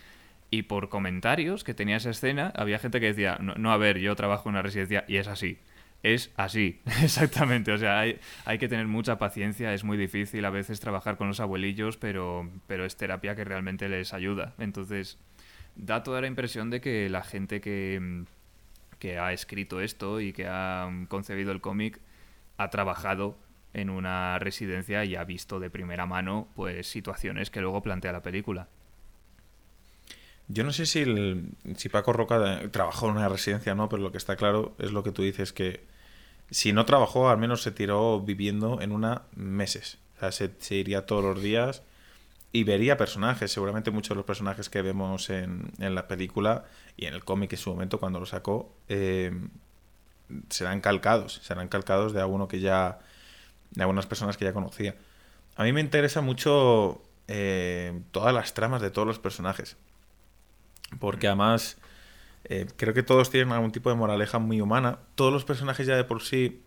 y 0.51 0.63
por 0.63 0.89
comentarios 0.89 1.63
que 1.63 1.75
tenía 1.75 1.99
esa 1.99 2.09
escena, 2.09 2.55
había 2.57 2.79
gente 2.79 3.01
que 3.01 3.09
decía, 3.09 3.37
no, 3.39 3.53
no, 3.57 3.71
a 3.71 3.77
ver, 3.77 3.99
yo 3.99 4.17
trabajo 4.17 4.49
en 4.49 4.55
una 4.55 4.63
residencia 4.63 5.05
y 5.07 5.19
es 5.19 5.29
así. 5.29 5.59
Es 6.03 6.33
así, 6.37 6.81
exactamente. 7.03 7.73
O 7.73 7.79
sea, 7.79 8.01
hay, 8.01 8.21
hay 8.45 8.59
que 8.59 8.69
tener 8.69 8.87
mucha 8.87 9.19
paciencia, 9.19 9.75
es 9.75 9.85
muy 9.85 9.97
difícil 9.97 10.45
a 10.45 10.51
veces 10.51 10.81
trabajar 10.81 11.17
con 11.17 11.29
los 11.29 11.41
abuelillos, 11.41 11.97
pero, 11.97 12.49
pero 12.67 12.85
es 12.85 12.97
terapia 12.97 13.35
que 13.35 13.45
realmente 13.45 13.89
les 13.89 14.15
ayuda. 14.15 14.55
Entonces, 14.59 15.19
da 15.75 16.03
toda 16.03 16.21
la 16.21 16.27
impresión 16.27 16.71
de 16.71 16.81
que 16.81 17.09
la 17.09 17.23
gente 17.23 17.61
que, 17.61 18.25
que 18.99 19.19
ha 19.19 19.33
escrito 19.33 19.81
esto 19.81 20.21
y 20.21 20.33
que 20.33 20.47
ha 20.49 20.89
concebido 21.09 21.53
el 21.53 21.61
cómic 21.61 22.01
ha 22.57 22.71
trabajado 22.71 23.39
en 23.75 23.91
una 23.91 24.39
residencia 24.39 25.05
y 25.05 25.17
ha 25.17 25.25
visto 25.25 25.61
de 25.61 25.69
primera 25.69 26.07
mano 26.07 26.49
pues 26.55 26.87
situaciones 26.87 27.51
que 27.51 27.61
luego 27.61 27.83
plantea 27.83 28.13
la 28.13 28.23
película. 28.23 28.69
Yo 30.49 30.63
no 30.65 30.73
sé 30.73 30.87
si, 30.87 31.01
el- 31.01 31.51
si 31.77 31.89
Paco 31.89 32.13
Roca 32.13 32.61
trabajó 32.71 33.09
en 33.09 33.17
una 33.17 33.29
residencia 33.29 33.73
o 33.73 33.75
no, 33.75 33.89
pero 33.89 34.03
lo 34.03 34.13
que 34.13 34.19
está 34.19 34.37
claro 34.37 34.75
es 34.79 34.93
lo 34.93 35.03
que 35.03 35.11
tú 35.13 35.23
dices, 35.23 35.53
que 35.53 35.85
si 36.51 36.73
no 36.73 36.87
trabajó, 36.87 37.31
al 37.31 37.39
menos 37.39 37.63
se 37.63 37.73
tiró 37.73 38.21
viviendo 38.21 38.81
en 38.83 38.93
una 38.93 39.23
meses. 39.37 39.99
O 40.17 40.21
sea, 40.21 40.33
se, 40.33 40.53
se 40.61 40.77
iría 40.77 41.07
todos 41.07 41.25
los 41.25 41.43
días 41.43 41.83
y 42.53 42.65
vería 42.65 42.97
personajes. 42.99 43.53
Seguramente 43.53 43.91
muchos 43.93 44.11
de 44.11 44.17
los 44.17 44.27
personajes 44.27 44.71
que 44.71 44.83
vemos 44.83 45.31
en, 45.31 45.73
en 45.81 45.95
la 45.95 46.09
película 46.09 46.65
y 46.97 47.07
en 47.07 47.15
el 47.15 47.25
cómic 47.25 47.53
en 47.55 47.59
su 47.59 47.71
momento 47.71 48.01
cuando 48.01 48.21
lo 48.21 48.27
sacó 48.27 48.73
eh, 48.89 49.33
serán 50.51 50.81
calcados. 50.81 51.41
Serán 51.45 51.69
calcados 51.69 52.13
de 52.13 52.21
alguno 52.21 52.49
que 52.49 52.61
ya... 52.61 52.99
de 53.73 53.83
algunas 53.83 54.07
personas 54.07 54.37
que 54.37 54.45
ya 54.47 54.53
conocía. 54.53 54.97
A 55.57 55.65
mí 55.65 55.73
me 55.73 55.81
interesa 55.81 56.21
mucho 56.23 57.03
eh, 57.29 58.01
todas 58.13 58.35
las 58.35 58.55
tramas 58.55 58.83
de 58.83 58.91
todos 58.91 59.09
los 59.09 59.19
personajes. 59.19 59.77
Porque 61.01 61.27
además 61.27 61.79
eh, 62.45 62.67
creo 62.77 62.95
que 62.95 63.03
todos 63.05 63.31
tienen 63.31 63.53
algún 63.53 63.73
tipo 63.73 63.91
de 63.91 63.97
moraleja 63.97 64.39
muy 64.41 64.61
humana. 64.61 65.01
Todos 65.17 65.33
los 65.33 65.45
personajes 65.45 65.87
ya 65.87 65.97
de 65.97 66.05
por 66.05 66.23
sí 66.23 66.63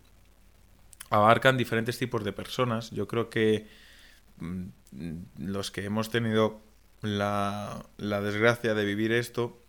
abarcan 1.10 1.58
diferentes 1.58 1.98
tipos 1.98 2.24
de 2.24 2.34
personas. 2.34 2.92
Yo 2.92 3.08
creo 3.08 3.30
que 3.30 3.68
mm, 4.40 4.66
los 5.40 5.72
que 5.72 5.86
hemos 5.86 6.10
tenido 6.10 6.62
la, 7.02 7.86
la 7.98 8.22
desgracia 8.22 8.74
de 8.74 8.86
vivir 8.86 9.12
esto, 9.12 9.60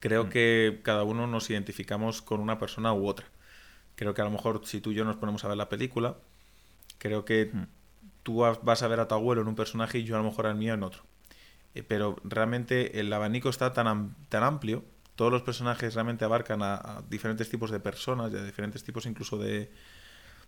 creo 0.00 0.28
que 0.28 0.80
cada 0.82 1.04
uno 1.04 1.26
nos 1.26 1.50
identificamos 1.50 2.22
con 2.22 2.40
una 2.40 2.58
persona 2.58 2.92
u 2.92 3.06
otra. 3.06 3.26
Creo 3.96 4.14
que 4.14 4.22
a 4.22 4.26
lo 4.26 4.32
mejor 4.32 4.62
si 4.66 4.80
tú 4.82 4.92
y 4.92 4.94
yo 4.94 5.04
nos 5.04 5.16
ponemos 5.16 5.44
a 5.44 5.48
ver 5.48 5.56
la 5.58 5.68
película, 5.68 6.18
creo 6.98 7.24
que 7.26 7.56
tú 8.24 8.38
vas- 8.38 8.60
vas 8.64 8.82
a 8.82 8.88
ver 8.88 9.00
a 9.00 9.08
tu 9.08 9.14
abuelo 9.16 9.42
en 9.42 9.48
un 9.48 9.56
personaje 9.56 9.98
y 9.98 10.04
yo 10.04 10.16
a 10.16 10.20
lo 10.20 10.24
mejor 10.26 10.46
al 10.46 10.56
mío 10.56 10.74
en 10.74 10.82
otro. 10.84 11.04
Eh, 11.80 11.84
Pero 11.86 12.16
realmente 12.24 13.00
el 13.00 13.12
abanico 13.12 13.48
está 13.48 13.72
tan, 13.72 14.14
tan 14.28 14.42
amplio, 14.42 14.84
todos 15.16 15.32
los 15.32 15.42
personajes 15.42 15.94
realmente 15.94 16.24
abarcan 16.24 16.62
a, 16.62 17.02
diferentes 17.08 17.48
tipos 17.50 17.70
de 17.70 17.80
personas, 17.80 18.32
a 18.34 18.44
diferentes 18.44 18.84
tipos 18.84 19.06
incluso 19.06 19.38
de, 19.38 19.70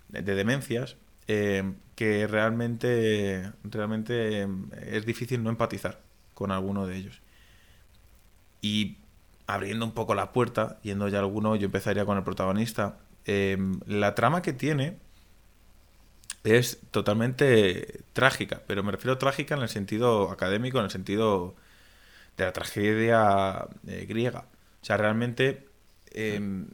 de, 0.08 0.22
de 0.22 0.34
demencias, 0.34 0.96
eh, 1.28 1.74
que 1.94 2.26
realmente, 2.26 3.52
realmente 3.64 4.42
eh, 4.42 4.48
es 4.86 5.06
difícil 5.06 5.42
no 5.42 5.50
empatizar 5.50 6.00
con 6.34 6.50
alguno 6.50 6.86
de 6.86 6.96
ellos. 6.96 7.20
Y 8.60 8.98
abriendo 9.46 9.84
un 9.84 9.92
poco 9.92 10.14
la 10.14 10.32
puerta, 10.32 10.78
yendo 10.82 11.08
ya 11.08 11.18
a 11.18 11.20
alguno, 11.20 11.56
yo 11.56 11.66
empezaría 11.66 12.04
con 12.06 12.16
el 12.16 12.24
protagonista. 12.24 12.98
La 13.86 14.14
trama 14.14 14.42
que 14.42 14.52
tiene 14.52 14.98
es 16.44 16.80
totalmente 16.90 18.02
trágica, 18.12 18.62
pero 18.66 18.82
me 18.82 18.92
refiero 18.92 19.14
a 19.14 19.18
trágica 19.18 19.54
en 19.54 19.62
el 19.62 19.68
sentido 19.68 20.30
académico, 20.30 20.78
en 20.78 20.84
el 20.84 20.90
sentido 20.90 21.54
de 22.36 22.44
la 22.44 22.52
tragedia 22.52 23.68
eh, 23.86 24.06
griega. 24.08 24.46
O 24.82 24.84
sea, 24.84 24.96
realmente 24.96 25.68
eh, 26.12 26.64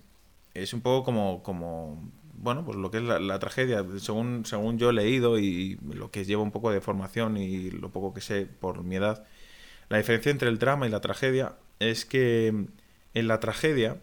es 0.55 0.73
un 0.73 0.81
poco 0.81 1.05
como, 1.05 1.43
como, 1.43 2.11
bueno, 2.35 2.65
pues 2.65 2.77
lo 2.77 2.91
que 2.91 2.99
es 2.99 3.03
la, 3.05 3.19
la 3.19 3.39
tragedia, 3.39 3.85
según, 3.99 4.45
según 4.47 4.79
yo 4.79 4.91
he 4.91 4.93
leído 4.93 5.39
y 5.39 5.79
lo 5.83 6.11
que 6.11 6.25
llevo 6.25 6.43
un 6.43 6.53
poco 6.53 6.71
de 6.71 6.81
formación 6.81 7.37
y 7.37 7.71
lo 7.71 7.91
poco 7.91 8.15
que 8.15 8.21
sé 8.21 8.47
por 8.47 8.83
mi 8.85 8.97
edad, 8.97 9.27
la 9.89 9.99
diferencia 9.99 10.31
entre 10.31 10.49
el 10.49 10.59
drama 10.59 10.87
y 10.87 10.91
la 10.91 11.01
tragedia 11.01 11.57
es 11.79 12.05
que 12.05 12.49
en 13.15 13.29
la 13.29 13.41
tragedia, 13.41 14.01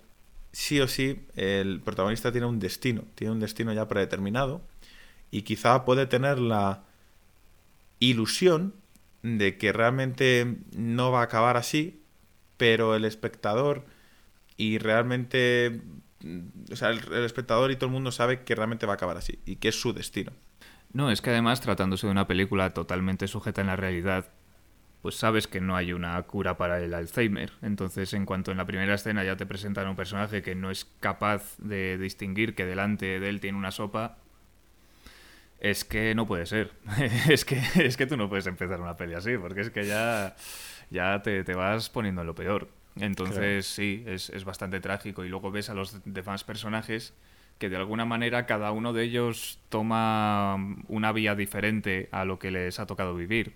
sí 0.52 0.80
o 0.82 0.88
sí, 0.88 1.26
el 1.36 1.82
protagonista 1.82 2.32
tiene 2.32 2.48
un 2.48 2.60
destino, 2.60 3.04
tiene 3.16 3.34
un 3.34 3.40
destino 3.40 3.74
ya 3.74 3.88
predeterminado 3.88 4.62
y 5.36 5.42
quizá 5.42 5.84
puede 5.84 6.06
tener 6.06 6.40
la 6.40 6.84
ilusión 8.00 8.74
de 9.22 9.58
que 9.58 9.74
realmente 9.74 10.60
no 10.78 11.12
va 11.12 11.20
a 11.20 11.24
acabar 11.24 11.58
así, 11.58 12.02
pero 12.56 12.96
el 12.96 13.04
espectador 13.04 13.84
y 14.56 14.78
realmente, 14.78 15.82
mm, 16.22 16.72
o 16.72 16.76
sea, 16.78 16.92
el, 16.92 17.02
el 17.12 17.26
espectador 17.26 17.70
y 17.72 17.76
todo 17.76 17.88
el 17.88 17.92
mundo 17.92 18.14
sabe 18.14 18.44
que 18.44 18.56
realmente 18.56 18.86
va 18.86 18.94
a 18.94 18.96
acabar 18.96 19.18
así 19.18 19.40
y 19.46 19.58
que 19.58 19.68
es 19.68 19.82
su 19.82 19.92
destino. 19.92 20.32
No, 20.94 21.12
es 21.12 21.22
que 21.22 21.32
además, 21.32 21.60
tratándose 21.60 22.08
de 22.08 22.12
una 22.12 22.28
película 22.28 22.74
totalmente 22.74 23.28
sujeta 23.28 23.60
en 23.60 23.68
la 23.68 23.76
realidad, 23.76 24.30
pues 25.02 25.16
sabes 25.16 25.48
que 25.48 25.60
no 25.60 25.76
hay 25.76 25.92
una 25.92 26.22
cura 26.22 26.56
para 26.56 26.80
el 26.80 26.94
Alzheimer. 26.94 27.52
Entonces, 27.62 28.14
en 28.14 28.26
cuanto 28.26 28.52
en 28.52 28.58
la 28.58 28.66
primera 28.66 28.94
escena 28.94 29.26
ya 29.26 29.36
te 29.36 29.46
presentan 29.46 29.88
a 29.88 29.90
un 29.90 29.98
personaje 29.98 30.42
que 30.42 30.56
no 30.56 30.72
es 30.72 30.86
capaz 31.02 31.58
de 31.58 31.98
distinguir 31.98 32.56
que 32.56 32.66
delante 32.66 33.20
de 33.20 33.28
él 33.28 33.42
tiene 33.42 33.58
una 33.58 33.72
sopa, 33.72 34.20
es 35.60 35.86
que 35.86 36.16
no 36.16 36.28
puede 36.28 36.46
ser. 36.46 36.72
es, 37.30 37.46
que, 37.46 37.62
es 37.76 37.98
que 37.98 38.06
tú 38.06 38.18
no 38.18 38.30
puedes 38.30 38.48
empezar 38.48 38.80
una 38.80 38.96
peli 38.96 39.14
así, 39.14 39.38
porque 39.38 39.62
es 39.62 39.70
que 39.70 39.86
ya, 39.86 40.36
ya 40.90 41.22
te, 41.22 41.44
te 41.44 41.54
vas 41.54 41.90
poniendo 41.90 42.22
en 42.22 42.28
lo 42.28 42.36
peor. 42.36 42.70
Entonces, 42.98 43.66
sí, 43.66 44.04
es, 44.08 44.30
es 44.30 44.46
bastante 44.46 44.80
trágico. 44.80 45.26
Y 45.26 45.30
luego 45.30 45.52
ves 45.52 45.70
a 45.70 45.74
los 45.74 46.02
demás 46.06 46.44
personajes 46.44 47.14
que 47.58 47.70
de 47.70 47.78
alguna 47.78 48.06
manera 48.06 48.46
cada 48.46 48.72
uno 48.72 48.94
de 48.94 49.04
ellos 49.04 49.60
toma 49.70 50.56
una 50.88 51.12
vía 51.12 51.36
diferente 51.36 52.10
a 52.12 52.26
lo 52.26 52.40
que 52.40 52.52
les 52.52 52.80
ha 52.80 52.86
tocado 52.86 53.16
vivir. 53.16 53.54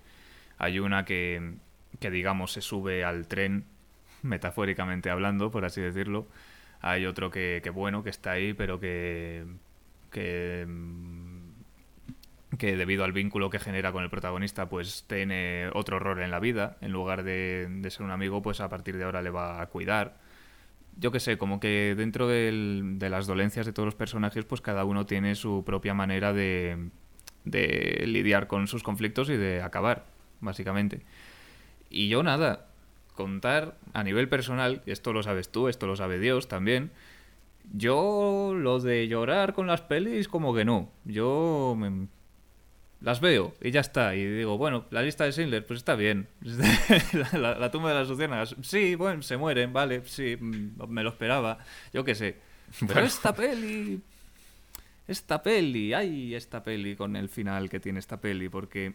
Hay 0.58 0.79
una 0.79 1.06
que, 1.06 1.56
que 2.00 2.12
digamos, 2.12 2.53
se 2.53 2.62
sube 2.62 3.03
al 3.03 3.27
tren, 3.27 3.65
metafóricamente 4.22 5.10
hablando, 5.10 5.51
por 5.51 5.65
así 5.65 5.82
decirlo. 5.82 6.27
Hay 6.82 7.06
otro 7.06 7.29
que, 7.29 7.62
que 7.63 7.70
bueno, 7.70 8.03
que 8.03 8.10
está 8.10 8.32
ahí, 8.32 8.53
pero 8.53 8.79
que, 8.79 9.46
que, 10.12 10.65
mm, 10.68 11.38
que 12.60 12.78
debido 12.78 13.04
al 13.04 13.13
vínculo 13.13 13.50
que 13.50 13.58
genera 13.58 13.92
con 13.92 14.04
el 14.04 14.12
protagonista, 14.12 14.70
pues 14.70 15.06
tiene 15.08 15.70
otro 15.74 15.98
rol 15.98 16.22
en 16.22 16.30
la 16.30 16.39
vida. 16.39 16.78
En 16.82 16.92
lugar 16.92 17.24
de, 17.24 17.82
ser 17.89 18.04
un 18.04 18.12
amigo, 18.12 18.44
pues 18.44 18.62
a 18.62 18.70
partir 18.70 18.98
de 18.98 19.06
ahora 19.06 19.24
le 19.24 19.32
va 19.32 19.62
a 19.62 19.68
cuidar 19.68 20.18
yo 20.98 21.12
qué 21.13 21.22
sé, 21.22 21.38
como 21.38 21.62
que 21.62 21.96
dentro 21.96 22.28
de 22.28 22.98
las 23.00 23.25
dolencias 23.25 23.66
de 23.66 23.72
todos 23.72 23.86
los 23.86 23.96
personajes, 23.96 24.44
pues 24.44 24.60
cada 24.60 24.84
uno 24.84 25.06
tiene 25.06 25.36
su 25.36 25.63
propia 25.66 25.94
manera 25.94 26.34
de, 26.34 26.89
de 27.46 28.04
lidiar 28.06 28.48
con 28.48 28.68
sus 28.68 28.84
conflictos 28.84 29.30
y 29.30 29.38
de 29.38 29.62
acabar, 29.62 30.06
básicamente. 30.42 31.01
Y 31.89 32.10
yo 32.10 32.24
nada, 32.24 32.68
contar 33.16 33.78
a 33.94 34.04
nivel 34.04 34.30
personal, 34.30 34.82
esto 34.86 35.13
lo 35.13 35.24
sabes 35.24 35.50
tú, 35.50 35.68
esto 35.68 35.88
lo 35.88 35.96
sabe 35.96 36.20
Dios 36.20 36.48
también, 36.48 36.92
yo 37.74 38.54
lo 38.56 38.80
de 38.80 39.08
llorar 39.08 39.54
con 39.54 39.68
las 39.68 39.82
pelis 39.82 40.28
como 40.28 40.54
que 40.54 40.66
no, 40.66 40.89
yo 41.06 41.78
las 43.01 43.22
veo 43.22 43.53
y 43.62 43.72
ya 43.72 43.79
está. 43.82 44.15
Y 44.15 44.25
digo, 44.25 44.58
bueno, 44.58 44.86
la 44.91 45.01
lista 45.01 45.24
de 45.24 45.32
Schindler, 45.32 45.65
pues 45.65 45.77
está 45.77 45.96
bien. 45.96 46.27
la, 46.41 47.29
la- 47.39 47.58
la 47.60 47.72
tumba 47.72 47.89
de 47.89 47.96
las 47.96 48.10
luciérnagas, 48.10 48.56
sí, 48.62 48.96
bueno, 48.96 49.22
se 49.22 49.38
mueren, 49.38 49.72
vale, 49.74 50.01
sí, 50.06 50.36
mm, 50.39 50.84
me 50.89 51.03
lo 51.03 51.10
esperaba, 51.10 51.60
yo 51.94 52.03
qué 52.03 52.15
sé. 52.15 52.38
Pero 52.88 53.01
esta 53.01 53.34
peli, 53.34 54.00
esta 55.08 55.41
peli, 55.41 55.94
ay, 55.94 56.36
esta 56.36 56.62
peli 56.63 56.96
con 56.96 57.15
el 57.15 57.29
final 57.29 57.70
que 57.70 57.79
tiene 57.79 58.00
esta 58.00 58.22
peli, 58.22 58.48
porque 58.50 58.94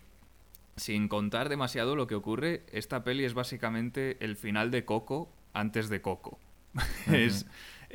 sin 0.77 1.09
contar 1.09 1.49
demasiado 1.49 1.97
lo 1.97 2.07
que 2.07 2.15
ocurre, 2.15 2.63
esta 2.73 3.03
peli 3.05 3.25
es 3.25 3.35
básicamente 3.35 4.17
el 4.21 4.37
final 4.37 4.71
de 4.71 4.85
Coco 4.85 5.33
antes 5.53 5.89
de 5.89 6.01
Coco. 6.03 6.39
es, 7.07 7.47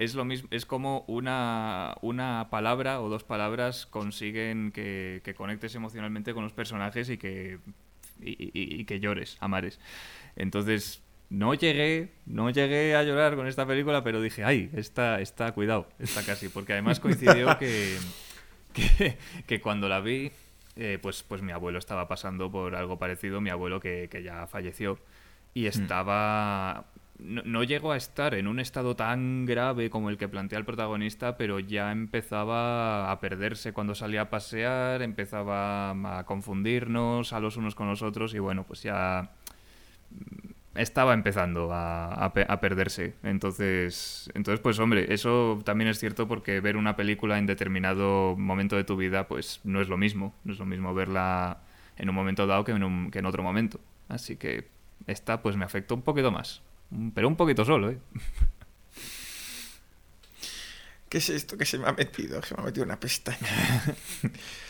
es 0.01 0.15
lo 0.15 0.23
mismo, 0.25 0.47
es 0.51 0.65
como 0.65 1.03
una, 1.07 1.95
una 2.01 2.47
palabra 2.49 3.01
o 3.01 3.09
dos 3.09 3.23
palabras 3.23 3.85
consiguen 3.85 4.71
que, 4.71 5.21
que 5.23 5.33
conectes 5.35 5.75
emocionalmente 5.75 6.33
con 6.33 6.43
los 6.43 6.53
personajes 6.53 7.09
y 7.09 7.17
que, 7.17 7.59
y, 8.21 8.31
y- 8.31 8.81
y 8.81 8.85
que 8.85 8.99
llores, 8.99 9.37
amares. 9.41 9.79
Entonces, 10.35 11.01
no 11.29 11.53
llegué, 11.53 12.13
no 12.25 12.49
llegué 12.49 12.95
a 12.95 13.03
llorar 13.03 13.35
con 13.35 13.45
esta 13.47 13.65
película, 13.67 14.03
pero 14.03 14.21
dije, 14.21 14.43
ay, 14.43 14.69
está, 14.73 15.19
está, 15.21 15.51
cuidado, 15.51 15.87
está 15.99 16.23
casi, 16.25 16.47
porque 16.49 16.73
además 16.73 16.99
coincidió 16.99 17.55
que, 17.59 17.97
que, 18.73 19.17
que 19.45 19.61
cuando 19.61 19.89
la 19.89 19.99
vi, 19.99 20.31
eh, 20.75 20.97
pues, 21.01 21.23
pues 21.23 21.41
mi 21.41 21.51
abuelo 21.51 21.77
estaba 21.77 22.07
pasando 22.07 22.49
por 22.49 22.75
algo 22.75 22.97
parecido, 22.97 23.41
mi 23.41 23.49
abuelo 23.49 23.79
que, 23.79 24.07
que 24.09 24.23
ya 24.23 24.47
falleció, 24.47 24.97
y 25.53 25.65
estaba... 25.67 26.85
No, 27.19 27.63
llegó 27.63 27.91
a 27.91 27.97
estar 27.97 28.33
en 28.33 28.47
un 28.47 28.59
estado 28.61 28.95
tan 28.95 29.45
grave 29.45 29.89
como 29.89 30.09
el 30.09 30.17
que 30.17 30.29
plantea 30.29 30.57
el 30.57 30.63
protagonista, 30.65 31.35
pero 31.37 31.59
ya 31.59 31.91
empezaba 31.91 33.11
a 33.11 33.19
perderse 33.19 33.73
cuando 33.73 33.93
salía 33.93 34.21
a 34.21 34.29
pasear, 34.29 35.01
empezaba 35.01 35.91
a 36.19 36.25
confundirnos 36.25 37.33
a 37.33 37.41
los 37.41 37.57
unos 37.57 37.75
con 37.75 37.87
los 37.89 38.01
otros 38.03 38.33
y 38.33 38.39
bueno, 38.39 38.63
pues 38.65 38.83
ya 38.83 39.31
estaba 40.75 41.13
empezando 41.13 41.73
a, 41.73 42.13
a 42.13 42.33
pe- 42.33 42.45
a 42.47 42.59
perderse. 42.61 43.15
Entonces, 43.23 44.29
entonces, 44.33 44.59
pues 44.61 44.79
hombre, 44.79 45.13
eso 45.13 45.59
también 45.65 45.89
es 45.89 45.99
cierto 45.99 46.27
porque 46.27 46.59
ver 46.61 46.77
una 46.77 46.95
película 46.95 47.37
en 47.37 47.45
determinado 47.45 48.35
momento 48.37 48.75
de 48.75 48.83
tu 48.83 48.95
vida, 48.95 49.27
pues 49.27 49.59
no 49.63 49.81
es 49.81 49.89
lo 49.89 49.97
mismo. 49.97 50.33
No 50.43 50.53
es 50.53 50.59
lo 50.59 50.65
mismo 50.65 50.93
verla 50.93 51.59
en 51.97 52.09
un 52.09 52.15
momento 52.15 52.47
dado 52.47 52.63
que 52.63 52.71
en, 52.71 52.83
un- 52.83 53.11
que 53.11 53.19
en 53.19 53.25
otro 53.25 53.43
momento. 53.43 53.79
Así 54.07 54.37
que 54.37 54.67
esta 55.07 55.41
pues 55.41 55.55
me 55.57 55.65
afectó 55.65 55.95
un 55.95 56.01
poquito 56.03 56.31
más. 56.31 56.61
Un- 56.91 57.11
Pero 57.11 57.27
un 57.27 57.35
poquito 57.35 57.63
solo, 57.65 57.89
¿eh? 57.91 57.99
¿Qué 61.09 61.17
es 61.17 61.29
esto 61.31 61.57
que 61.57 61.65
se 61.65 61.79
me 61.79 61.87
ha 61.87 61.93
metido? 61.93 62.41
Se 62.43 62.53
me 62.55 62.61
ha 62.61 62.65
metido 62.65 62.85
una 62.85 62.99
pestaña. 62.99 63.39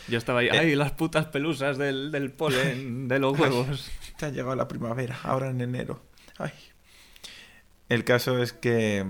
Yo 0.08 0.16
estaba 0.16 0.40
ahí, 0.40 0.48
¡ay, 0.48 0.74
las 0.74 0.92
putas 0.92 1.26
pelusas 1.26 1.76
del, 1.76 2.10
del 2.10 2.32
polen, 2.32 3.08
de 3.08 3.18
los 3.18 3.38
huevos! 3.38 3.90
Te 4.18 4.26
ha 4.26 4.30
llegado 4.30 4.56
la 4.56 4.66
primavera, 4.66 5.18
ahora 5.22 5.50
en 5.50 5.60
enero. 5.60 6.02
Ay. 6.38 6.52
El 7.90 8.04
caso 8.04 8.42
es 8.42 8.54
que, 8.54 9.04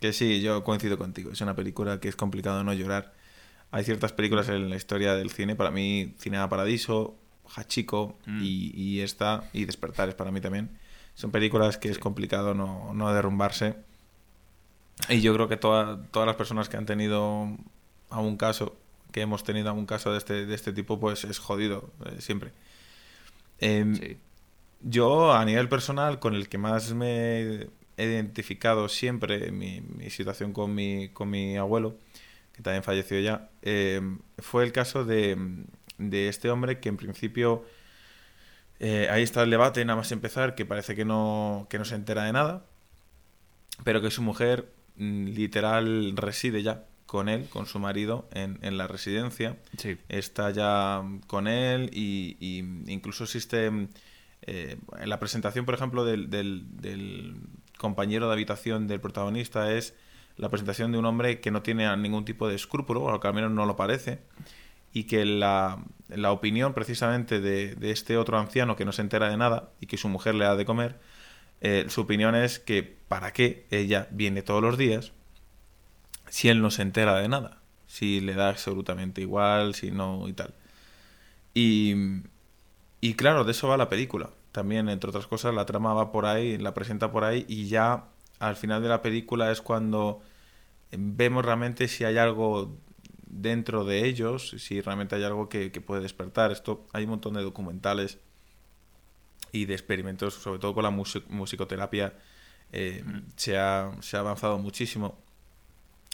que 0.00 0.12
sí, 0.12 0.42
yo 0.42 0.62
coincido 0.62 0.98
contigo. 0.98 1.32
Es 1.32 1.40
una 1.40 1.56
película 1.56 2.00
que 2.00 2.08
es 2.08 2.16
complicado 2.16 2.62
no 2.64 2.74
llorar. 2.74 3.14
Hay 3.70 3.84
ciertas 3.84 4.12
películas 4.12 4.48
en 4.50 4.68
la 4.68 4.76
historia 4.76 5.14
del 5.14 5.30
cine, 5.30 5.56
para 5.56 5.70
mí, 5.70 6.14
Cinema 6.18 6.48
Paradiso, 6.50 7.16
Hachiko 7.56 8.18
Mm. 8.26 8.40
y, 8.42 8.72
y 8.74 9.00
esta, 9.00 9.44
y 9.54 9.64
Despertares 9.64 10.14
para 10.14 10.30
mí 10.30 10.42
también. 10.42 10.68
Son 11.18 11.32
películas 11.32 11.78
que 11.78 11.88
es 11.88 11.98
complicado 11.98 12.54
no, 12.54 12.94
no 12.94 13.12
derrumbarse. 13.12 13.74
Y 15.08 15.20
yo 15.20 15.34
creo 15.34 15.48
que 15.48 15.56
toda- 15.56 16.00
todas 16.12 16.28
las 16.28 16.36
personas 16.36 16.68
que 16.68 16.76
han 16.76 16.86
tenido 16.86 17.48
algún 18.08 18.36
caso, 18.36 18.76
que 19.10 19.20
hemos 19.22 19.42
tenido 19.42 19.68
algún 19.68 19.84
caso 19.84 20.12
de 20.12 20.18
este, 20.18 20.46
de 20.46 20.54
este 20.54 20.72
tipo, 20.72 21.00
pues 21.00 21.24
es 21.24 21.40
jodido, 21.40 21.90
eh, 22.06 22.20
siempre. 22.20 22.52
Em, 23.58 23.96
Sí. 23.96 24.16
Yo, 24.80 25.32
a 25.32 25.44
nivel 25.44 25.68
personal, 25.68 26.20
con 26.20 26.36
el 26.36 26.48
que 26.48 26.56
más 26.56 26.94
me 26.94 27.62
he 27.96 28.04
identificado 28.04 28.88
siempre 28.88 29.50
mi, 29.50 29.80
mi 29.80 30.08
situación 30.08 30.52
con 30.52 30.72
mi, 30.72 31.08
con 31.08 31.28
mi 31.30 31.56
abuelo, 31.56 31.96
que 32.52 32.62
también 32.62 32.84
falleció 32.84 33.18
ya, 33.18 33.50
eh, 33.62 34.00
fue 34.38 34.62
el 34.62 34.70
caso 34.70 35.04
de, 35.04 35.36
de 35.98 36.28
este 36.28 36.48
hombre 36.48 36.78
que 36.78 36.88
en 36.90 36.96
principio... 36.96 37.64
eh, 38.80 39.08
ahí 39.10 39.22
está 39.22 39.42
el 39.42 39.50
debate, 39.50 39.84
nada 39.84 39.96
más 39.96 40.12
empezar, 40.12 40.54
que 40.54 40.64
parece 40.66 40.94
que 40.94 41.04
no, 41.04 41.66
que 41.70 41.78
no 41.78 41.84
se 41.84 41.94
entera 41.94 42.24
de 42.24 42.32
nada, 42.32 42.64
pero 43.84 44.00
que 44.00 44.10
su 44.10 44.22
mujer 44.22 44.70
mm, 44.96 45.26
literal 45.28 46.12
reside 46.16 46.62
ya 46.62 46.84
con 47.06 47.28
él, 47.28 47.46
con 47.48 47.66
su 47.66 47.78
marido, 47.78 48.28
en, 48.32 48.58
en 48.62 48.76
la 48.76 48.86
residencia. 48.86 49.56
Sí. 49.78 49.96
Está 50.08 50.50
ya 50.50 51.02
con 51.26 51.48
él 51.48 51.88
y, 51.92 52.36
y 52.38 52.58
incluso 52.92 53.24
existe 53.24 53.70
mm, 53.70 53.88
eh, 54.42 54.76
en 55.00 55.08
la 55.08 55.18
presentación, 55.18 55.64
por 55.64 55.74
ejemplo, 55.74 56.04
del, 56.04 56.28
del- 56.30 56.64
del 56.80 57.36
compañero 57.78 58.26
de 58.26 58.32
habitación 58.34 58.88
del 58.88 59.00
protagonista 59.00 59.72
es 59.72 59.94
la 60.36 60.48
presentación 60.48 60.90
de 60.92 60.98
un 60.98 61.04
hombre 61.06 61.40
que 61.40 61.50
no 61.52 61.62
tiene 61.62 61.96
ningún 61.96 62.24
tipo 62.24 62.48
de 62.48 62.54
escrúpulo, 62.56 63.02
o 63.04 63.20
al 63.26 63.34
menos 63.34 63.50
no 63.52 63.66
lo 63.66 63.76
parece, 63.76 64.18
y 64.92 65.04
que 65.04 65.24
la, 65.24 65.84
la 66.08 66.32
opinión 66.32 66.74
precisamente 66.74 67.40
de, 67.40 67.74
de 67.74 67.90
este 67.90 68.16
otro 68.16 68.38
anciano 68.38 68.76
que 68.76 68.84
no 68.84 68.92
se 68.92 69.02
entera 69.02 69.28
de 69.28 69.36
nada 69.36 69.70
y 69.80 69.86
que 69.86 69.96
su 69.96 70.08
mujer 70.08 70.34
le 70.34 70.44
da 70.44 70.56
de 70.56 70.64
comer, 70.64 70.98
eh, 71.60 71.86
su 71.88 72.02
opinión 72.02 72.34
es 72.34 72.58
que 72.58 72.82
para 72.82 73.32
qué 73.32 73.66
ella 73.70 74.08
viene 74.10 74.42
todos 74.42 74.62
los 74.62 74.78
días 74.78 75.12
si 76.28 76.48
él 76.48 76.60
no 76.60 76.70
se 76.70 76.82
entera 76.82 77.18
de 77.18 77.28
nada, 77.28 77.58
si 77.86 78.20
le 78.20 78.34
da 78.34 78.50
absolutamente 78.50 79.20
igual, 79.20 79.74
si 79.74 79.90
no 79.90 80.28
y 80.28 80.32
tal. 80.34 80.54
Y, 81.54 81.94
y 83.00 83.14
claro, 83.14 83.44
de 83.44 83.52
eso 83.52 83.68
va 83.68 83.76
la 83.76 83.88
película. 83.88 84.30
También, 84.52 84.88
entre 84.88 85.10
otras 85.10 85.26
cosas, 85.26 85.54
la 85.54 85.66
trama 85.66 85.94
va 85.94 86.12
por 86.12 86.26
ahí, 86.26 86.58
la 86.58 86.74
presenta 86.74 87.10
por 87.10 87.24
ahí 87.24 87.44
y 87.48 87.68
ya 87.68 88.04
al 88.38 88.56
final 88.56 88.82
de 88.82 88.88
la 88.88 89.02
película 89.02 89.50
es 89.50 89.60
cuando 89.60 90.20
vemos 90.92 91.44
realmente 91.44 91.88
si 91.88 92.04
hay 92.04 92.18
algo 92.18 92.76
dentro 93.30 93.84
de 93.84 94.06
ellos, 94.06 94.54
si 94.58 94.80
realmente 94.80 95.14
hay 95.16 95.24
algo 95.24 95.48
que, 95.48 95.70
que 95.70 95.80
puede 95.80 96.02
despertar. 96.02 96.50
Esto 96.50 96.86
hay 96.92 97.04
un 97.04 97.10
montón 97.10 97.34
de 97.34 97.42
documentales 97.42 98.18
y 99.52 99.64
de 99.66 99.74
experimentos, 99.74 100.34
sobre 100.34 100.58
todo 100.58 100.74
con 100.74 100.84
la 100.84 100.90
musi- 100.90 101.24
musicoterapia, 101.28 102.14
eh, 102.72 103.04
se, 103.36 103.58
ha, 103.58 103.92
se 104.00 104.16
ha 104.16 104.20
avanzado 104.20 104.58
muchísimo. 104.58 105.18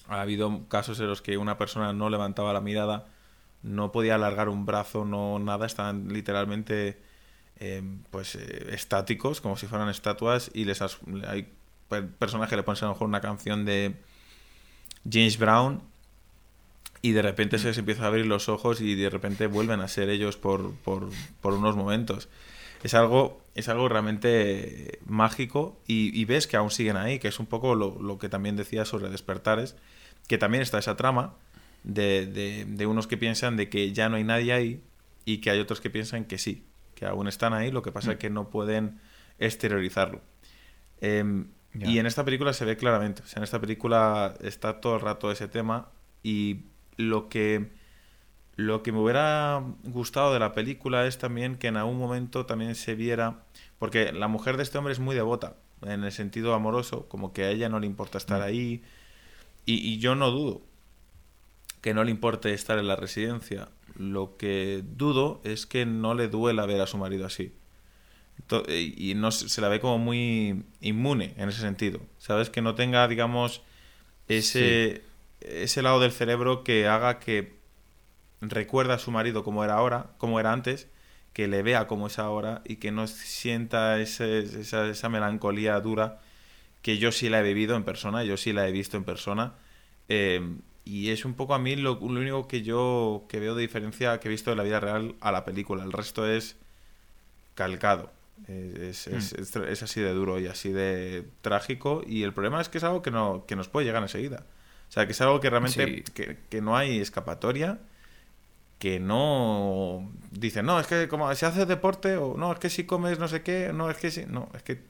Ha 0.08 0.20
habido 0.20 0.68
casos 0.68 1.00
en 1.00 1.06
los 1.06 1.22
que 1.22 1.38
una 1.38 1.56
persona 1.56 1.92
no 1.92 2.10
levantaba 2.10 2.52
la 2.52 2.60
mirada, 2.60 3.06
no 3.62 3.92
podía 3.92 4.16
alargar 4.16 4.48
un 4.48 4.66
brazo, 4.66 5.04
no 5.04 5.38
nada, 5.38 5.66
estaban 5.66 6.08
literalmente 6.12 7.00
eh, 7.58 7.82
pues 8.10 8.34
eh, 8.34 8.74
estáticos, 8.74 9.40
como 9.40 9.56
si 9.56 9.66
fueran 9.66 9.88
estatuas, 9.88 10.50
y 10.52 10.64
les 10.64 10.82
hay 11.26 11.52
per- 11.88 12.10
personas 12.10 12.50
que 12.50 12.56
le 12.56 12.62
ponen 12.62 12.84
a 12.84 12.86
lo 12.88 12.92
mejor 12.92 13.08
una 13.08 13.20
canción 13.20 13.64
de 13.64 13.94
James 15.10 15.38
Brown 15.38 15.82
y 17.04 17.12
de 17.12 17.20
repente 17.20 17.58
se 17.58 17.66
les 17.66 17.76
empieza 17.76 18.04
a 18.04 18.06
abrir 18.06 18.24
los 18.24 18.48
ojos 18.48 18.80
y 18.80 18.94
de 18.94 19.10
repente 19.10 19.46
vuelven 19.46 19.80
a 19.80 19.88
ser 19.88 20.08
ellos 20.08 20.38
por, 20.38 20.72
por, 20.76 21.10
por 21.42 21.52
unos 21.52 21.76
momentos. 21.76 22.30
Es 22.82 22.94
algo, 22.94 23.42
es 23.54 23.68
algo 23.68 23.90
realmente 23.90 25.00
mágico 25.04 25.78
y, 25.86 26.18
y 26.18 26.24
ves 26.24 26.46
que 26.46 26.56
aún 26.56 26.70
siguen 26.70 26.96
ahí, 26.96 27.18
que 27.18 27.28
es 27.28 27.38
un 27.38 27.44
poco 27.44 27.74
lo, 27.74 28.00
lo 28.00 28.18
que 28.18 28.30
también 28.30 28.56
decía 28.56 28.86
sobre 28.86 29.10
Despertares, 29.10 29.76
que 30.28 30.38
también 30.38 30.62
está 30.62 30.78
esa 30.78 30.96
trama 30.96 31.34
de, 31.82 32.24
de, 32.24 32.64
de 32.66 32.86
unos 32.86 33.06
que 33.06 33.18
piensan 33.18 33.58
de 33.58 33.68
que 33.68 33.92
ya 33.92 34.08
no 34.08 34.16
hay 34.16 34.24
nadie 34.24 34.54
ahí 34.54 34.82
y 35.26 35.42
que 35.42 35.50
hay 35.50 35.60
otros 35.60 35.82
que 35.82 35.90
piensan 35.90 36.24
que 36.24 36.38
sí, 36.38 36.64
que 36.94 37.04
aún 37.04 37.28
están 37.28 37.52
ahí, 37.52 37.70
lo 37.70 37.82
que 37.82 37.92
pasa 37.92 38.12
es 38.12 38.18
que 38.18 38.30
no 38.30 38.48
pueden 38.48 38.98
exteriorizarlo. 39.38 40.22
Ya. 41.02 41.86
Y 41.86 41.98
en 41.98 42.06
esta 42.06 42.24
película 42.24 42.54
se 42.54 42.64
ve 42.64 42.78
claramente, 42.78 43.20
o 43.24 43.26
sea, 43.26 43.40
en 43.40 43.44
esta 43.44 43.60
película 43.60 44.32
está 44.40 44.80
todo 44.80 44.94
el 44.94 45.02
rato 45.02 45.30
ese 45.30 45.48
tema 45.48 45.90
y 46.22 46.60
lo 46.96 47.28
que 47.28 47.70
lo 48.56 48.82
que 48.84 48.92
me 48.92 49.00
hubiera 49.00 49.64
gustado 49.82 50.32
de 50.32 50.38
la 50.38 50.52
película 50.52 51.06
es 51.06 51.18
también 51.18 51.56
que 51.56 51.66
en 51.66 51.76
algún 51.76 51.98
momento 51.98 52.46
también 52.46 52.76
se 52.76 52.94
viera, 52.94 53.42
porque 53.80 54.12
la 54.12 54.28
mujer 54.28 54.56
de 54.56 54.62
este 54.62 54.78
hombre 54.78 54.92
es 54.92 55.00
muy 55.00 55.16
devota, 55.16 55.56
en 55.82 56.04
el 56.04 56.12
sentido 56.12 56.54
amoroso, 56.54 57.08
como 57.08 57.32
que 57.32 57.44
a 57.44 57.50
ella 57.50 57.68
no 57.68 57.80
le 57.80 57.86
importa 57.86 58.16
estar 58.18 58.40
Mm. 58.40 58.44
ahí, 58.44 58.82
y, 59.66 59.74
y 59.74 59.98
yo 59.98 60.14
no 60.14 60.30
dudo 60.30 60.62
que 61.80 61.94
no 61.94 62.04
le 62.04 62.10
importe 62.10 62.52
estar 62.54 62.78
en 62.78 62.88
la 62.88 62.96
residencia. 62.96 63.68
Lo 63.98 64.36
que 64.36 64.82
dudo 64.96 65.40
es 65.44 65.66
que 65.66 65.84
no 65.86 66.14
le 66.14 66.28
duela 66.28 66.66
ver 66.66 66.80
a 66.80 66.86
su 66.86 66.96
marido 66.98 67.26
así. 67.26 67.52
To- 68.46 68.64
y 68.68 69.14
no 69.16 69.30
se 69.30 69.48
se 69.48 69.60
la 69.60 69.68
ve 69.68 69.80
como 69.80 69.98
muy 69.98 70.64
inmune 70.80 71.34
en 71.36 71.48
ese 71.48 71.60
sentido. 71.60 72.00
¿Sabes? 72.18 72.50
Que 72.50 72.62
no 72.62 72.74
tenga, 72.74 73.06
digamos, 73.08 73.62
ese, 74.28 75.02
ese 75.44 75.82
lado 75.82 76.00
del 76.00 76.12
cerebro 76.12 76.64
que 76.64 76.86
haga 76.88 77.18
que 77.20 77.56
recuerda 78.40 78.94
a 78.94 78.98
su 78.98 79.10
marido 79.10 79.44
como 79.44 79.64
era 79.64 79.74
ahora, 79.74 80.10
como 80.18 80.40
era 80.40 80.52
antes, 80.52 80.88
que 81.32 81.48
le 81.48 81.62
vea 81.62 81.86
como 81.86 82.06
es 82.08 82.18
ahora 82.18 82.62
y 82.64 82.76
que 82.76 82.92
no 82.92 83.06
sienta 83.06 84.00
ese- 84.00 84.40
esa, 84.40 84.88
esa 84.88 85.08
melancolía 85.08 85.80
dura 85.80 86.20
que 86.82 86.98
yo 86.98 87.12
sí 87.12 87.28
la 87.30 87.40
he 87.40 87.42
vivido 87.44 87.76
en 87.76 87.84
persona, 87.84 88.24
yo 88.24 88.36
sí 88.36 88.52
la 88.52 88.68
he 88.68 88.72
visto 88.72 88.96
en 88.96 89.04
persona. 89.04 89.54
eh, 90.08 90.42
y 90.86 91.10
es 91.10 91.24
un 91.24 91.34
poco 91.34 91.54
a 91.54 91.58
mí 91.58 91.76
lo, 91.76 91.94
lo 91.94 92.06
único 92.20 92.48
que 92.48 92.62
yo 92.62 93.24
que 93.28 93.40
veo 93.40 93.54
de 93.54 93.62
diferencia 93.62 94.20
que 94.20 94.28
he 94.28 94.30
visto 94.30 94.50
de 94.50 94.56
la 94.56 94.62
vida 94.64 94.80
real 94.80 95.16
a 95.20 95.32
la 95.32 95.44
película. 95.46 95.84
El 95.84 95.92
resto 95.92 96.26
es 96.28 96.56
calcado. 97.54 98.12
Es, 98.48 99.06
es- 99.06 99.32
es- 99.32 99.56
es 99.56 99.82
así 99.82 100.00
de 100.00 100.12
duro 100.12 100.38
y 100.40 100.46
así 100.46 100.70
de 100.72 101.24
trágico. 101.42 102.02
Y 102.06 102.22
el 102.24 102.32
problema 102.34 102.60
es 102.60 102.68
que 102.68 102.78
es 102.78 102.84
algo 102.84 103.02
que, 103.02 103.10
no, 103.10 103.44
que 103.46 103.56
nos 103.56 103.68
puede 103.68 103.86
llegar 103.86 104.02
enseguida. 104.02 104.44
O 104.94 104.96
sea, 104.96 105.06
que 105.06 105.12
es 105.12 105.20
algo 105.20 105.40
que 105.40 105.50
realmente 105.50 105.84
Sí. 105.86 106.02
que, 106.12 106.38
que 106.48 106.60
no 106.62 106.76
hay 106.76 107.00
escapatoria. 107.00 107.80
Que 108.78 109.00
no 109.00 110.12
dicen, 110.30 110.66
no, 110.66 110.78
es 110.78 110.86
que 110.86 111.08
como 111.08 111.32
si 111.34 111.44
haces 111.46 111.66
deporte, 111.66 112.16
o 112.16 112.36
no, 112.36 112.52
es 112.52 112.58
que 112.60 112.70
si 112.70 112.84
comes 112.84 113.18
no 113.18 113.26
sé 113.28 113.42
qué, 113.42 113.72
no, 113.72 113.90
es 113.90 113.96
que 113.96 114.10
si. 114.10 114.26
No, 114.26 114.50
es 114.54 114.62
que 114.62 114.82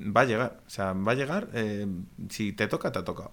va 0.00 0.22
a 0.22 0.24
llegar. 0.24 0.60
O 0.66 0.70
sea, 0.70 0.92
va 0.92 1.12
a 1.12 1.14
llegar. 1.14 1.48
eh, 1.54 1.86
si 2.30 2.52
te 2.52 2.66
toca, 2.66 2.92
te 2.92 2.98
ha 2.98 3.04
tocado. 3.04 3.32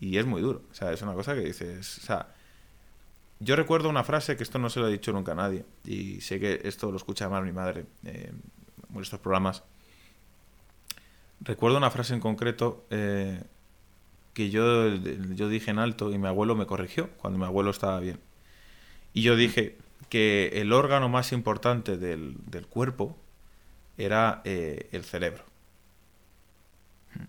Y 0.00 0.16
es 0.18 0.26
muy 0.26 0.40
duro. 0.42 0.62
O 0.70 0.74
sea, 0.74 0.92
es 0.92 1.02
una 1.02 1.12
cosa 1.14 1.34
que 1.34 1.40
dices. 1.40 1.98
O 1.98 2.02
sea, 2.02 2.28
yo 3.40 3.56
recuerdo 3.56 3.88
una 3.90 4.04
frase 4.04 4.36
que 4.36 4.42
esto 4.42 4.58
no 4.58 4.70
se 4.70 4.80
lo 4.80 4.88
he 4.88 4.92
dicho 4.92 5.12
nunca 5.12 5.32
a 5.32 5.34
nadie. 5.34 5.64
Y 5.84 6.20
sé 6.22 6.38
que 6.40 6.60
esto 6.64 6.90
lo 6.90 6.96
escucha 6.96 7.28
más 7.28 7.42
mi 7.44 7.52
madre 7.52 7.84
eh, 8.04 8.32
en 8.94 9.00
estos 9.02 9.20
programas. 9.20 9.64
Recuerdo 11.40 11.76
una 11.78 11.90
frase 11.90 12.14
en 12.14 12.20
concreto 12.20 12.86
eh, 12.90 13.42
que 14.34 14.50
yo, 14.50 14.88
yo 15.34 15.48
dije 15.48 15.70
en 15.70 15.78
alto 15.78 16.12
y 16.12 16.18
mi 16.18 16.28
abuelo 16.28 16.54
me 16.56 16.66
corrigió 16.66 17.10
cuando 17.18 17.38
mi 17.38 17.44
abuelo 17.44 17.70
estaba 17.70 18.00
bien. 18.00 18.20
Y 19.14 19.22
yo 19.22 19.36
dije 19.36 19.78
que 20.10 20.50
el 20.60 20.72
órgano 20.72 21.08
más 21.08 21.32
importante 21.32 21.96
del, 21.96 22.36
del 22.46 22.66
cuerpo 22.66 23.16
era 23.98 24.42
eh, 24.44 24.88
el 24.92 25.04
cerebro. 25.04 25.44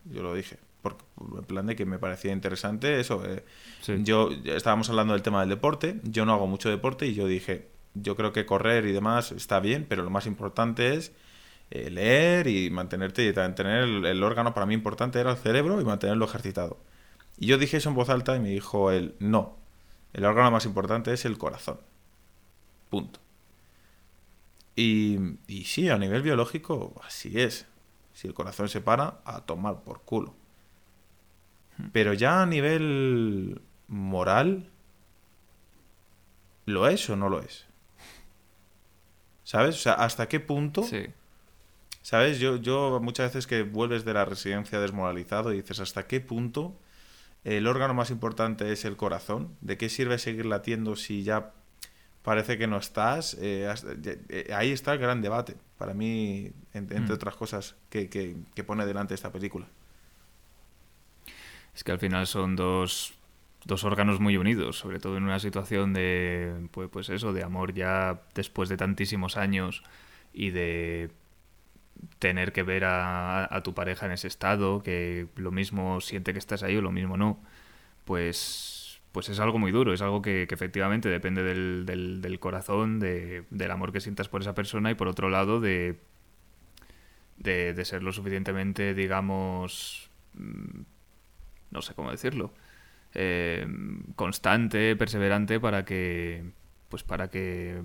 Yo 0.06 0.24
lo 0.24 0.34
dije. 0.34 0.58
Porque, 0.82 1.04
en 1.38 1.44
plan 1.46 1.66
de 1.66 1.76
que 1.76 1.86
me 1.86 2.00
parecía 2.00 2.32
interesante 2.34 3.00
eso. 3.00 3.24
eh, 3.26 3.44
Sí. 3.82 3.94
yo 4.04 4.30
estábamos 4.46 4.89
hablando 4.89 5.13
del 5.13 5.22
tema 5.22 5.39
del 5.42 5.50
deporte. 5.50 6.00
Yo 6.04 6.26
no 6.26 6.34
hago 6.34 6.48
mucho 6.48 6.70
deporte 6.70 7.06
y 7.08 7.13
yo 7.13 7.28
dije, 7.28 7.68
yo 7.94 8.16
creo 8.16 8.34
que 8.34 8.46
correr 8.46 8.86
y 8.86 8.92
demás 8.92 9.32
está 9.32 9.60
bien, 9.60 9.86
pero 9.88 10.04
lo 10.04 10.10
más 10.10 10.26
importante 10.26 10.96
es 10.96 11.13
eh, 11.72 11.89
leer 11.92 12.48
y 12.48 12.70
mantenerte 12.70 13.26
y 13.28 13.34
mantener 13.34 13.84
el, 13.84 14.06
el 14.06 14.24
órgano 14.24 14.54
para 14.54 14.66
mí 14.66 14.74
importante 14.74 15.20
era 15.20 15.32
el 15.32 15.38
cerebro 15.38 15.80
y 15.82 15.86
mantenerlo 15.86 16.26
ejercitado. 16.26 16.78
Y 17.38 17.48
yo 17.48 17.58
dije 17.58 17.78
eso 17.78 17.89
en 17.89 17.96
voz 17.96 18.10
alta 18.10 18.36
y 18.36 18.39
me 18.39 18.50
dijo 18.50 18.91
él, 18.91 19.15
no, 19.19 19.58
el 20.13 20.26
órgano 20.26 20.52
más 20.52 20.65
importante 20.65 21.12
es 21.13 21.26
el 21.26 21.38
corazón. 21.38 21.80
Punto. 22.89 23.19
Y, 24.76 25.17
y 25.48 25.65
sí, 25.65 25.89
a 25.89 25.98
nivel 25.98 26.22
biológico, 26.22 27.00
así 27.06 27.39
es. 27.39 27.67
Si 28.13 28.28
el 28.28 28.34
corazón 28.34 28.69
se 28.69 28.82
para, 28.82 29.22
a 29.26 29.41
tomar 29.41 29.84
por 29.84 30.02
culo. 30.02 30.36
Pero 31.91 32.13
ya 32.13 32.43
a 32.43 32.46
nivel 32.46 33.62
moral, 33.88 34.69
¿lo 36.65 36.88
es 36.88 37.10
o 37.10 37.15
no 37.15 37.30
lo 37.30 37.41
es? 37.41 37.65
¿Sabes? 39.43 39.76
O 39.76 39.80
sea, 39.80 39.93
¿hasta 39.93 40.28
qué 40.28 40.39
punto? 40.39 40.84
Sí. 40.84 41.08
¿Sabes? 42.02 42.39
Yo, 42.39 42.58
yo 42.58 43.00
muchas 43.02 43.30
veces 43.30 43.48
que 43.48 43.63
vuelves 43.63 44.06
de 44.06 44.13
la 44.13 44.26
residencia 44.26 44.80
desmoralizado 44.80 45.54
y 45.54 45.58
dices, 45.62 45.80
¿hasta 45.80 46.06
qué 46.06 46.22
punto 46.22 46.76
el 47.44 47.68
órgano 47.68 47.94
más 47.94 48.10
importante 48.12 48.72
es 48.72 48.86
el 48.86 48.96
corazón? 48.98 49.56
¿De 49.62 49.78
qué 49.78 49.90
sirve 49.90 50.18
seguir 50.18 50.46
latiendo 50.46 50.96
si 50.96 51.24
ya 51.24 51.52
parece 52.24 52.58
que 52.58 52.68
no 52.68 52.78
estás? 52.78 53.36
Eh, 53.42 53.74
eh, 54.30 54.54
ahí 54.56 54.72
está 54.72 54.94
el 54.94 55.00
gran 55.00 55.22
debate, 55.22 55.56
para 55.78 55.94
mí, 55.94 56.52
en- 56.74 56.92
entre 56.92 57.14
Mm. 57.14 57.14
otras 57.14 57.36
cosas, 57.36 57.76
que, 57.90 58.10
que- 58.10 58.38
que 58.56 58.64
pone 58.64 58.86
delante 58.86 59.14
esta 59.14 59.32
película. 59.32 59.68
Es 61.76 61.84
que 61.84 61.92
al 61.92 62.00
final 62.00 62.28
son 62.28 62.56
dos, 62.56 63.14
dos 63.66 63.84
órganos 63.84 64.20
muy 64.20 64.38
unidos, 64.38 64.78
sobre 64.78 65.00
todo 65.00 65.18
en 65.18 65.24
una 65.24 65.40
situación 65.40 65.94
de, 65.94 66.68
pues, 66.72 66.90
pues 66.92 67.10
eso, 67.10 67.34
de 67.34 67.44
amor 67.44 67.74
ya 67.74 68.22
después 68.36 68.70
de 68.70 68.78
tantísimos 68.78 69.38
años 69.38 69.84
y 70.34 70.52
de 70.52 71.10
tener 72.20 72.54
que 72.54 72.64
ver 72.64 72.86
a, 72.86 73.54
a 73.56 73.64
tu 73.64 73.74
pareja 73.74 74.06
en 74.06 74.14
ese 74.14 74.28
estado, 74.28 74.82
que 74.84 75.28
lo 75.36 75.52
mismo 75.52 76.02
siente 76.02 76.34
que 76.34 76.40
estás 76.40 76.64
ahí 76.64 76.76
o 76.78 76.82
lo 76.82 76.92
mismo 76.92 77.18
no, 77.18 77.40
pues, 78.06 79.02
pues 79.12 79.30
es 79.30 79.40
algo 79.40 79.60
muy 79.60 79.72
duro, 79.72 79.94
es 79.94 80.02
algo 80.02 80.22
que, 80.22 80.44
efectivamente 80.50 81.10
depende 81.10 81.44
del, 81.44 81.86
del, 81.86 82.22
del 82.22 82.40
corazón, 82.40 83.00
de, 83.00 83.44
del 83.50 83.72
amor 83.72 83.92
que 83.94 84.02
sientas 84.02 84.30
por 84.30 84.42
esa 84.42 84.56
persona 84.56 84.92
y 84.92 84.96
por 84.96 85.08
otro 85.08 85.30
lado 85.30 85.60
de, 85.60 86.00
de, 87.38 87.74
de 87.74 87.86
ser 87.86 88.04
lo 88.04 88.12
suficientemente, 88.12 88.94
digamos, 88.94 90.10
mm, 90.36 90.82
no 91.72 91.82
sé 91.82 91.94
cómo 91.94 92.12
decirlo, 92.12 92.54
eh, 93.14 93.68
constante, 94.16 94.96
perseverante 94.96 95.60
para 95.60 95.86
que, 95.86 96.44
pues 96.90 97.04
para 97.04 97.30
que 97.30 97.82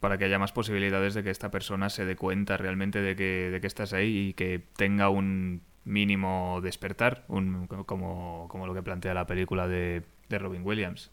para 0.00 0.18
que 0.18 0.24
haya 0.24 0.38
más 0.38 0.52
posibilidades 0.52 1.14
de 1.14 1.22
que 1.22 1.30
esta 1.30 1.50
persona 1.50 1.90
se 1.90 2.04
dé 2.04 2.16
cuenta 2.16 2.56
realmente 2.56 3.00
de 3.00 3.14
que, 3.14 3.50
de 3.50 3.60
que 3.60 3.66
estás 3.66 3.92
ahí 3.92 4.28
y 4.28 4.34
que 4.34 4.62
tenga 4.76 5.10
un 5.10 5.62
mínimo 5.84 6.60
despertar, 6.62 7.24
un, 7.28 7.66
como, 7.66 8.46
como 8.48 8.66
lo 8.66 8.74
que 8.74 8.82
plantea 8.82 9.14
la 9.14 9.26
película 9.26 9.68
de, 9.68 10.02
de 10.28 10.38
Robin 10.38 10.62
Williams. 10.64 11.10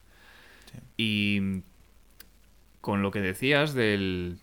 Y 0.96 1.62
con 2.82 3.02
lo 3.02 3.12
que 3.12 3.20
decías 3.20 3.74
del, 3.74 4.40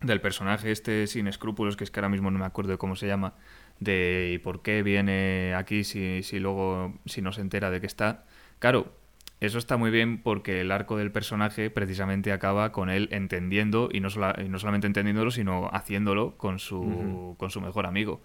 del 0.00 0.20
personaje 0.20 0.70
este 0.70 1.06
sin 1.06 1.26
escrúpulos, 1.26 1.76
que 1.76 1.84
es 1.84 1.90
que 1.90 2.00
ahora 2.00 2.08
mismo 2.08 2.30
no 2.30 2.38
me 2.38 2.46
acuerdo 2.46 2.72
de 2.72 2.78
cómo 2.78 2.96
se 2.96 3.06
llama, 3.06 3.34
de 3.80 4.32
¿y 4.34 4.38
por 4.38 4.62
qué 4.62 4.82
viene 4.82 5.54
aquí 5.54 5.84
si, 5.84 6.22
si 6.22 6.38
luego 6.38 6.94
si 7.06 7.22
no 7.22 7.32
se 7.32 7.40
entera 7.40 7.70
de 7.70 7.80
que 7.80 7.86
está. 7.86 8.24
Claro, 8.58 8.94
eso 9.40 9.58
está 9.58 9.76
muy 9.76 9.90
bien 9.90 10.18
porque 10.22 10.60
el 10.62 10.70
arco 10.72 10.96
del 10.96 11.10
personaje 11.12 11.68
precisamente 11.70 12.32
acaba 12.32 12.72
con 12.72 12.88
él 12.90 13.08
entendiendo 13.12 13.88
y 13.92 14.00
no, 14.00 14.08
sola- 14.10 14.36
y 14.42 14.48
no 14.48 14.58
solamente 14.58 14.86
entendiéndolo, 14.86 15.30
sino 15.30 15.68
haciéndolo 15.72 16.36
con 16.38 16.58
su, 16.58 17.34
con 17.38 17.50
su 17.50 17.60
mejor 17.60 17.86
amigo. 17.86 18.22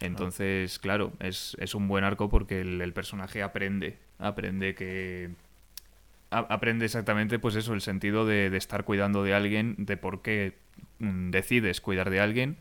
Entonces, 0.00 0.78
claro, 0.78 1.12
es, 1.20 1.56
es 1.60 1.74
un 1.74 1.88
buen 1.88 2.04
arco 2.04 2.28
porque 2.30 2.60
el, 2.60 2.80
el 2.80 2.92
personaje 2.92 3.42
aprende, 3.42 3.98
aprende 4.18 4.74
que... 4.74 5.30
a- 6.30 6.38
Aprende 6.54 6.84
exactamente, 6.84 7.38
pues 7.38 7.56
eso, 7.56 7.74
el 7.74 7.80
sentido 7.80 8.24
de, 8.26 8.50
de 8.50 8.56
estar 8.58 8.84
cuidando 8.84 9.22
de 9.24 9.34
alguien, 9.34 9.74
de 9.78 9.96
por 9.96 10.22
qué 10.22 10.54
mm, 11.00 11.30
decides 11.30 11.80
cuidar 11.80 12.10
de 12.10 12.20
alguien 12.20 12.56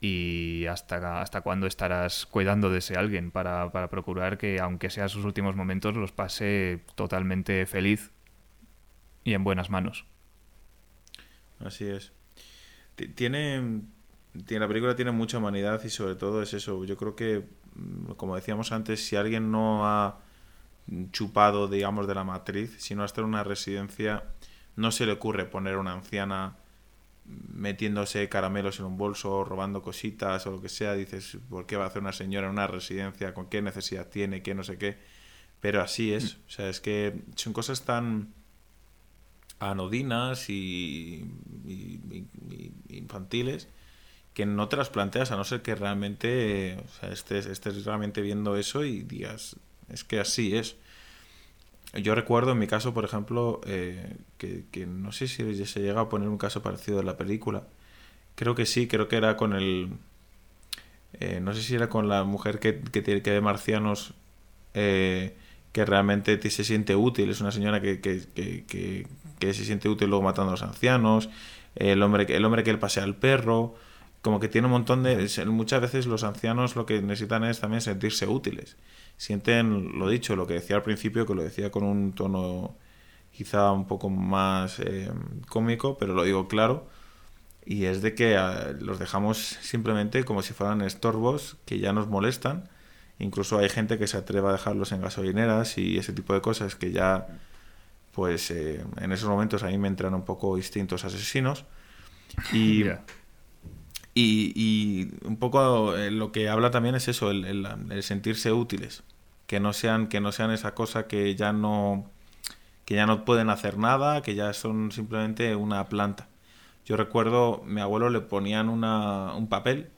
y 0.00 0.66
hasta, 0.66 1.20
hasta 1.22 1.42
cuándo 1.42 1.66
estarás 1.66 2.26
cuidando 2.26 2.70
de 2.70 2.78
ese 2.78 2.96
alguien 2.96 3.30
para, 3.30 3.70
para 3.72 3.88
procurar 3.90 4.38
que, 4.38 4.60
aunque 4.60 4.90
sea 4.90 5.08
sus 5.08 5.24
últimos 5.24 5.56
momentos, 5.56 5.96
los 5.96 6.12
pase 6.12 6.80
totalmente 6.96 7.66
feliz 7.66 8.12
y 9.24 9.34
en 9.34 9.44
buenas 9.44 9.70
manos. 9.70 10.06
Así 11.64 11.84
es. 11.86 12.12
Ti- 12.96 13.08
Tiene, 13.10 13.82
tiene, 14.46 14.60
la 14.60 14.68
película 14.68 14.96
tiene 14.96 15.12
mucha 15.12 15.38
humanidad 15.38 15.82
y 15.84 15.90
sobre 15.90 16.16
todo 16.16 16.42
es 16.42 16.54
eso. 16.54 16.84
Yo 16.84 16.96
creo 16.96 17.16
que, 17.16 17.46
mm, 17.76 18.12
como 18.14 18.36
decíamos 18.36 18.72
antes, 18.72 19.04
si 19.06 19.16
alguien 19.16 19.50
no 19.52 19.86
ha 19.86 20.20
chupado, 21.12 21.68
digamos, 21.68 22.06
de 22.08 22.14
la 22.14 22.24
matriz, 22.24 22.76
si 22.80 22.94
no 22.94 23.02
ha 23.02 23.06
estado 23.06 23.24
en 23.26 23.34
una 23.34 23.44
residencia, 23.44 24.24
no 24.76 24.92
se 24.92 25.06
le 25.06 25.12
ocurre 25.12 25.46
poner 25.46 25.76
una 25.78 25.92
anciana 25.94 26.56
metiéndose 27.52 28.28
caramelos 28.28 28.78
en 28.80 28.86
un 28.86 28.96
bolso, 28.98 29.44
robando 29.44 29.82
cositas 29.82 30.46
o 30.46 30.52
lo 30.52 30.60
que 30.62 30.68
sea. 30.68 30.94
Dices, 30.94 31.38
¿por 31.48 31.66
qué 31.66 31.76
va 31.76 31.84
a 31.84 31.88
hacer 31.88 32.02
una 32.02 32.12
señora 32.12 32.46
en 32.48 32.52
una 32.54 32.66
residencia? 32.66 33.34
¿Con 33.34 33.46
qué 33.48 33.62
necesidad 33.62 34.08
tiene? 34.08 34.42
¿Qué 34.42 34.54
no 34.54 34.64
sé 34.64 34.78
qué? 34.78 34.98
Pero 35.60 35.82
así 35.82 36.12
es. 36.14 36.36
O 36.48 36.50
sea, 36.50 36.68
es 36.70 36.80
que 36.80 37.22
son 37.36 37.52
cosas 37.54 37.82
tan 37.84 38.34
anodinas 39.58 40.48
y, 40.48 41.24
y- 41.66 42.00
infantiles 42.88 43.68
que 44.34 44.46
no 44.46 44.68
te 44.68 44.76
las 44.76 44.90
planteas 44.90 45.32
a 45.32 45.36
no 45.36 45.44
ser 45.44 45.62
que 45.62 45.74
realmente 45.76 46.78
o 46.84 46.88
sea, 47.00 47.12
estés, 47.12 47.46
estés 47.46 47.84
realmente 47.84 48.22
viendo 48.22 48.56
eso 48.56 48.84
y 48.84 49.02
digas, 49.02 49.56
es 49.90 50.04
que 50.04 50.20
así 50.20 50.56
es. 50.56 50.76
Yo 51.94 52.14
recuerdo 52.14 52.52
en 52.52 52.58
mi 52.58 52.66
caso, 52.68 52.94
por 52.94 53.04
ejemplo, 53.04 53.60
eh, 53.66 54.16
que, 54.38 54.64
que 54.70 54.86
no 54.86 55.10
sé 55.12 55.26
si 55.28 55.64
se 55.66 55.80
llega 55.80 56.02
a 56.02 56.08
poner 56.08 56.28
un 56.28 56.38
caso 56.38 56.62
parecido 56.62 57.00
en 57.00 57.06
la 57.06 57.16
película. 57.16 57.64
Creo 58.36 58.54
que 58.56 58.66
sí, 58.66 58.88
creo 58.88 59.08
que 59.08 59.16
era 59.16 59.36
con 59.36 59.54
el... 59.54 59.90
eh, 61.14 61.40
no 61.40 61.52
sé 61.54 61.62
si 61.62 61.74
era 61.74 61.88
con 61.88 62.08
la 62.08 62.24
mujer 62.24 62.58
que, 62.60 62.80
que, 62.80 63.02
tiene- 63.02 63.22
que 63.22 63.30
ve 63.32 63.40
marcianos 63.40 64.14
eh, 64.74 65.34
que 65.72 65.84
realmente 65.84 66.36
te- 66.36 66.50
se 66.50 66.64
siente 66.64 66.96
útil. 66.96 67.30
Es 67.30 67.40
una 67.40 67.52
señora 67.52 67.80
que, 67.80 68.00
que, 68.00 69.06
se 69.40 69.64
siente 69.64 69.88
útil 69.88 70.08
luego 70.10 70.24
matando 70.24 70.50
a 70.50 70.52
los 70.54 70.62
ancianos. 70.62 71.28
El 71.76 72.02
hombre, 72.02 72.26
el 72.36 72.44
hombre 72.44 72.64
que 72.64 72.72
le 72.72 72.78
pasea 72.78 73.04
al 73.04 73.16
perro. 73.16 73.74
Como 74.22 74.40
que 74.40 74.48
tiene 74.48 74.66
un 74.66 74.72
montón 74.72 75.02
de... 75.02 75.28
Muchas 75.46 75.80
veces 75.80 76.06
los 76.06 76.24
ancianos 76.24 76.76
lo 76.76 76.86
que 76.86 77.00
necesitan 77.02 77.44
es 77.44 77.60
también 77.60 77.80
sentirse 77.82 78.26
útiles. 78.26 78.76
Sienten, 79.20 79.98
lo 79.98 80.08
dicho, 80.08 80.34
lo 80.34 80.46
que 80.46 80.54
decía 80.54 80.76
al 80.76 80.82
principio, 80.82 81.26
que 81.26 81.34
lo 81.34 81.42
decía 81.42 81.70
con 81.70 81.82
un 81.82 82.14
tono 82.14 82.74
quizá 83.32 83.70
un 83.70 83.86
poco 83.86 84.08
más 84.08 84.80
eh, 84.80 85.10
cómico, 85.46 85.98
pero 85.98 86.14
lo 86.14 86.24
digo 86.24 86.48
claro. 86.48 86.88
Y 87.66 87.84
es 87.84 88.00
de 88.00 88.14
que 88.14 88.38
ah, 88.38 88.72
los 88.80 88.98
dejamos 88.98 89.36
simplemente 89.60 90.24
como 90.24 90.40
si 90.40 90.54
fueran 90.54 90.80
estorbos 90.80 91.58
que 91.66 91.78
ya 91.80 91.92
nos 91.92 92.08
molestan. 92.08 92.70
Incluso 93.18 93.58
hay 93.58 93.68
gente 93.68 93.98
que 93.98 94.06
se 94.06 94.16
atreve 94.16 94.48
a 94.48 94.52
dejarlos 94.52 94.90
en 94.92 95.02
gasolineras 95.02 95.76
y 95.76 95.98
ese 95.98 96.14
tipo 96.14 96.32
de 96.32 96.40
cosas 96.40 96.74
que 96.74 96.90
ya, 96.90 97.26
pues 98.12 98.50
eh, 98.50 98.82
en 98.96 99.12
esos 99.12 99.28
momentos 99.28 99.62
a 99.62 99.66
mí 99.66 99.76
me 99.76 99.88
entran 99.88 100.14
un 100.14 100.24
poco 100.24 100.56
instintos 100.56 101.04
asesinos. 101.04 101.66
Y. 102.54 102.84
y, 104.14 104.52
y 104.56 105.10
un 105.26 105.36
poco 105.38 105.96
eh, 105.96 106.10
lo 106.10 106.32
que 106.32 106.48
habla 106.48 106.70
también 106.70 106.94
es 106.94 107.08
eso, 107.08 107.30
el, 107.30 107.44
el- 107.44 107.66
el 107.90 108.02
sentirse 108.02 108.52
útiles. 108.52 109.02
Que 109.46 109.60
no 109.60 109.72
sean, 109.72 110.08
que 110.08 110.20
no 110.20 110.32
sean 110.32 110.50
esa 110.52 110.74
cosa 110.74 111.06
que 111.08 111.34
ya 111.34 111.52
no 111.52 112.10
que 112.84 112.94
ya 112.96 113.06
no 113.06 113.24
pueden 113.24 113.50
hacer 113.50 113.78
nada, 113.78 114.22
que 114.22 114.34
ya 114.34 114.52
son 114.52 114.92
simplemente 114.92 115.54
una 115.56 115.88
planta. 115.88 116.28
Yo 116.86 116.96
recuerdo, 116.96 117.62
mi 117.66 117.80
abuelo 117.80 118.10
le 118.10 118.20
ponían 118.20 118.68
una, 118.68 119.34
un 119.34 119.48
papel, 119.48 119.90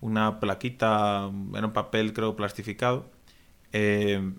una 0.00 0.40
plaquita, 0.40 1.30
era 1.54 1.66
un 1.66 1.72
papel 1.72 2.12
creo 2.14 2.36
plastificado, 2.36 3.10
eh, 3.72 4.32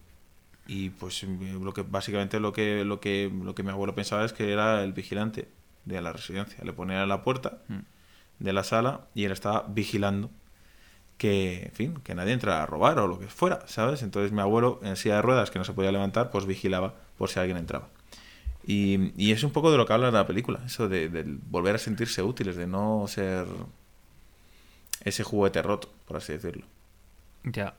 y 0.67 0.89
pues 0.91 1.23
lo 1.23 1.73
que 1.73 1.81
básicamente 1.83 2.39
lo 2.39 2.53
que, 2.53 2.85
lo 2.85 2.99
que 2.99 3.31
lo 3.43 3.55
que 3.55 3.63
mi 3.63 3.71
abuelo 3.71 3.95
pensaba 3.95 4.25
es 4.25 4.33
que 4.33 4.51
era 4.53 4.83
el 4.83 4.93
vigilante 4.93 5.47
de 5.85 6.01
la 6.01 6.13
residencia. 6.13 6.63
Le 6.63 6.73
ponían 6.73 7.01
en 7.03 7.09
la 7.09 7.23
puerta 7.23 7.59
Mm. 7.67 7.79
De 8.41 8.53
la 8.53 8.63
sala 8.63 9.01
y 9.15 9.25
él 9.25 9.31
estaba 9.31 9.65
vigilando 9.67 10.29
que, 11.17 11.65
en 11.65 11.71
fin, 11.73 11.95
que 12.03 12.15
nadie 12.15 12.33
entrara 12.33 12.63
a 12.63 12.65
robar 12.65 12.99
o 12.99 13.07
lo 13.07 13.19
que 13.19 13.27
fuera, 13.27 13.67
¿sabes? 13.67 14.01
Entonces 14.03 14.31
mi 14.31 14.41
abuelo 14.41 14.79
en 14.83 14.95
silla 14.95 15.15
de 15.17 15.21
ruedas 15.21 15.51
que 15.51 15.59
no 15.59 15.65
se 15.65 15.73
podía 15.73 15.91
levantar, 15.91 16.31
pues 16.31 16.45
vigilaba 16.45 16.95
por 17.17 17.29
si 17.29 17.39
alguien 17.39 17.57
entraba. 17.57 17.89
Y, 18.65 19.11
y 19.17 19.31
es 19.31 19.43
un 19.43 19.51
poco 19.51 19.71
de 19.71 19.77
lo 19.77 19.85
que 19.85 19.93
habla 19.93 20.11
la 20.11 20.27
película, 20.27 20.61
eso 20.65 20.87
de, 20.89 21.09
de 21.09 21.23
volver 21.49 21.75
a 21.75 21.79
sentirse 21.79 22.23
útiles, 22.23 22.55
de 22.55 22.67
no 22.67 23.05
ser 23.07 23.47
ese 25.03 25.23
juguete 25.23 25.61
roto, 25.61 25.89
por 26.07 26.17
así 26.17 26.33
decirlo. 26.33 26.65
Ya. 27.43 27.73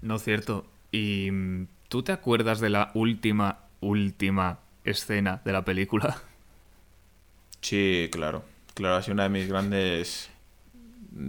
No 0.00 0.18
cierto. 0.18 0.66
¿Y 0.90 1.30
mm, 1.30 1.68
tú 1.88 2.02
te 2.02 2.12
acuerdas 2.12 2.60
de 2.60 2.70
la 2.70 2.90
última, 2.94 3.60
última 3.80 4.58
escena 4.84 5.40
de 5.44 5.52
la 5.52 5.64
película? 5.64 6.22
Sí, 7.60 8.08
claro. 8.12 8.44
Claro, 8.74 8.96
ha 8.96 9.02
sido 9.02 9.14
una 9.14 9.24
de 9.24 9.28
mis 9.28 9.48
grandes 9.48 10.30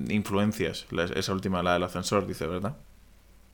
influencias, 0.10 0.86
la- 0.92 1.06
esa 1.06 1.34
última, 1.34 1.62
la 1.64 1.74
del 1.74 1.84
ascensor, 1.84 2.26
dice, 2.26 2.48
¿verdad? 2.48 2.78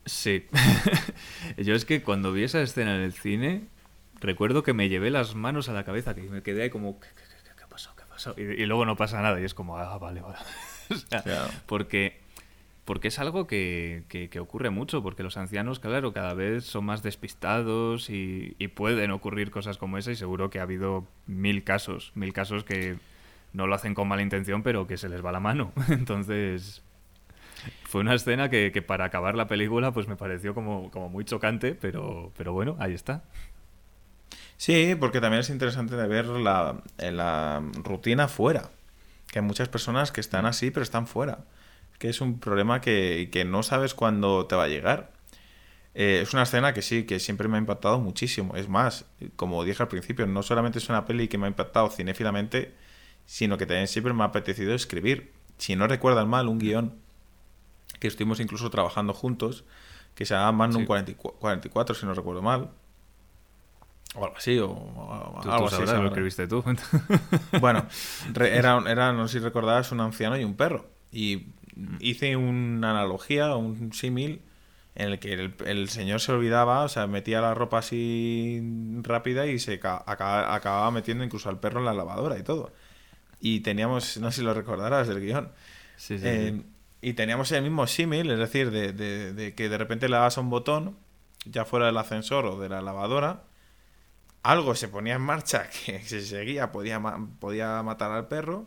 Sí. 0.06 0.46
Yo 1.58 1.74
es 1.74 1.84
que 1.84 2.02
cuando 2.02 2.32
vi 2.32 2.44
esa 2.44 2.60
escena 2.62 2.94
en 2.96 3.02
el 3.02 3.12
cine, 3.12 3.64
recuerdo 4.20 4.62
que 4.62 4.72
me 4.72 4.88
llevé 4.88 5.10
las 5.10 5.34
manos 5.34 5.68
a 5.68 5.72
la 5.72 5.84
cabeza, 5.84 6.14
que 6.14 6.22
me 6.22 6.42
quedé 6.42 6.62
ahí 6.62 6.70
como, 6.70 7.00
¿qué, 7.00 7.08
qué, 7.16 7.22
qué, 7.44 7.50
qué 7.56 7.62
ha 7.64 7.68
pasado? 7.68 7.96
¿Qué 7.96 8.02
ha 8.02 8.06
pasado? 8.06 8.36
Y, 8.38 8.42
y 8.62 8.66
luego 8.66 8.86
no 8.86 8.96
pasa 8.96 9.20
nada 9.22 9.40
y 9.40 9.44
es 9.44 9.54
como, 9.54 9.76
ah, 9.78 9.98
vale, 9.98 10.20
vale. 10.20 10.36
O 10.90 10.94
sea, 10.96 11.22
Claro. 11.22 11.50
porque, 11.66 12.18
porque 12.84 13.08
es 13.08 13.18
algo 13.20 13.46
que, 13.46 14.02
que- 14.08 14.28
que 14.28 14.40
ocurre 14.40 14.70
mucho, 14.70 15.02
porque 15.04 15.22
los 15.22 15.36
ancianos, 15.36 15.78
claro, 15.78 16.12
cada 16.12 16.34
vez 16.34 16.64
son 16.64 16.84
más 16.84 17.02
despistados 17.04 18.10
y, 18.10 18.56
y 18.58 18.68
pueden 18.68 19.10
ocurrir 19.12 19.50
cosas 19.52 19.78
como 19.78 19.98
esa 19.98 20.10
y 20.12 20.16
seguro 20.16 20.50
que 20.50 20.58
ha 20.58 20.62
habido 20.62 21.06
mil 21.26 21.62
casos, 21.64 22.10
mil 22.14 22.32
casos 22.32 22.64
que 22.64 22.96
no 23.52 23.66
lo 23.66 23.74
hacen 23.74 23.94
con 23.94 24.08
mala 24.08 24.22
intención, 24.22 24.62
pero 24.62 24.86
que 24.86 24.96
se 24.96 25.08
les 25.08 25.24
va 25.24 25.32
la 25.32 25.40
mano. 25.40 25.72
Entonces, 25.88 26.82
fue 27.84 28.00
una 28.00 28.14
escena 28.14 28.50
que, 28.50 28.70
para 28.82 29.06
acabar 29.06 29.34
la 29.34 29.46
película 29.46 29.92
pues 29.92 30.08
me 30.08 30.16
pareció 30.16 30.54
como, 30.54 30.90
muy 31.10 31.24
chocante, 31.24 31.74
pero, 31.74 32.32
bueno, 32.52 32.76
ahí 32.78 32.94
está. 32.94 33.22
Sí, 34.56 34.94
porque 34.98 35.20
también 35.20 35.40
es 35.40 35.50
interesante 35.50 35.96
de 35.96 36.06
ver 36.06 36.26
la, 36.26 36.82
eh, 36.98 37.10
la 37.10 37.62
rutina 37.82 38.28
fuera. 38.28 38.70
Que 39.28 39.38
hay 39.38 39.44
muchas 39.44 39.68
personas 39.68 40.12
que 40.12 40.20
están 40.20 40.44
así, 40.44 40.70
pero 40.70 40.82
están 40.82 41.06
fuera. 41.06 41.44
Que 41.98 42.08
es 42.10 42.20
un 42.20 42.40
problema 42.40 42.80
que, 42.80 43.30
que 43.32 43.44
no 43.44 43.62
sabes 43.62 43.94
cuándo 43.94 44.46
te 44.46 44.56
va 44.56 44.64
a 44.64 44.68
llegar. 44.68 45.12
Eh, 45.94 46.20
es 46.22 46.32
una 46.32 46.44
escena 46.44 46.72
que 46.72 46.82
sí, 46.82 47.04
que 47.04 47.18
siempre 47.18 47.48
me 47.48 47.56
ha 47.56 47.60
impactado 47.60 47.98
muchísimo. 48.00 48.56
Es 48.56 48.68
más, 48.68 49.06
como 49.36 49.64
dije 49.64 49.82
al 49.82 49.88
principio, 49.88 50.26
no 50.26 50.42
solamente 50.42 50.78
es 50.78 50.88
una 50.88 51.04
peli 51.04 51.28
que 51.28 51.38
me 51.38 51.46
ha 51.46 51.48
impactado 51.48 51.90
cinéfilamente, 51.90 52.74
sino 53.26 53.58
que 53.58 53.66
también 53.66 53.88
siempre 53.88 54.12
me 54.12 54.22
ha 54.22 54.26
apetecido 54.26 54.74
escribir. 54.74 55.32
Si 55.58 55.76
no 55.76 55.86
recuerdan 55.86 56.28
mal, 56.28 56.48
un 56.48 56.58
guion 56.58 56.94
que 57.98 58.08
estuvimos 58.08 58.40
incluso 58.40 58.70
trabajando 58.70 59.12
juntos, 59.14 59.64
que 60.14 60.24
se 60.24 60.34
llama 60.34 60.52
Magnum 60.52 60.82
Sí. 60.82 60.86
44, 60.86 61.38
44, 61.40 61.94
si 61.94 62.06
no 62.06 62.14
recuerdo 62.14 62.42
mal. 62.42 62.70
O 64.16 64.24
algo 64.24 64.36
así, 64.36 64.58
o, 64.58 64.68
o 64.70 65.38
Tú, 65.42 65.48
tú 65.48 65.50
algo 65.54 65.66
así. 65.68 65.76
sabrás 65.76 66.02
lo 66.16 66.22
viste 66.24 66.48
tú. 66.48 66.64
Bueno, 67.60 67.86
re- 68.32 68.56
era, 68.58 68.82
era, 68.88 69.12
no 69.12 69.28
sé 69.28 69.38
si 69.38 69.44
recordabas, 69.44 69.92
un 69.92 70.00
anciano 70.00 70.36
y 70.36 70.44
un 70.44 70.54
perro. 70.54 70.86
Y 71.12 71.46
hice 72.00 72.34
una 72.36 72.90
analogía, 72.90 73.54
un 73.54 73.92
símil, 73.92 74.42
en 74.96 75.10
el 75.12 75.18
que 75.20 75.32
el, 75.34 75.54
el 75.64 75.88
señor 75.88 76.20
se 76.20 76.32
olvidaba, 76.32 76.82
o 76.84 76.88
sea, 76.88 77.06
metía 77.06 77.40
la 77.40 77.54
ropa 77.54 77.78
así 77.78 78.60
rápida 79.02 79.46
y 79.46 79.58
se 79.60 79.78
ca- 79.78 80.02
acaba- 80.06 80.54
acababa 80.54 80.90
metiendo 80.90 81.22
incluso 81.22 81.48
al 81.48 81.60
perro 81.60 81.78
en 81.78 81.86
la 81.86 81.94
lavadora 81.94 82.36
y 82.38 82.42
todo. 82.42 82.72
Y 83.40 83.60
teníamos, 83.60 84.18
no 84.18 84.30
sé 84.30 84.38
si 84.40 84.44
lo 84.44 84.54
recordarás 84.54 85.08
del 85.08 85.20
guion. 85.20 85.52
Sí, 85.96 86.18
sí, 86.18 86.24
Eh, 86.24 86.52
sí. 86.52 86.64
Y 87.02 87.14
teníamos 87.14 87.52
el 87.52 87.62
mismo 87.62 87.86
símil, 87.86 88.30
es 88.30 88.38
decir, 88.38 88.70
de, 88.70 88.92
de- 88.92 89.32
de 89.34 89.54
que 89.54 89.68
de 89.70 89.78
repente 89.78 90.08
le 90.08 90.16
dabas 90.16 90.38
a 90.38 90.42
un 90.42 90.50
botón, 90.50 90.96
ya 91.46 91.64
fuera 91.64 91.86
del 91.86 91.96
ascensor 91.98 92.46
o 92.46 92.60
de 92.60 92.68
la 92.70 92.82
lavadora, 92.82 93.44
algo 94.42 94.74
se 94.74 94.88
ponía 94.88 95.14
en 95.14 95.22
marcha 95.22 95.68
que 95.86 96.00
se 96.00 96.22
seguía, 96.22 96.72
podía, 96.72 96.98
ma- 97.00 97.28
podía 97.40 97.82
matar 97.82 98.10
al 98.12 98.28
perro, 98.28 98.66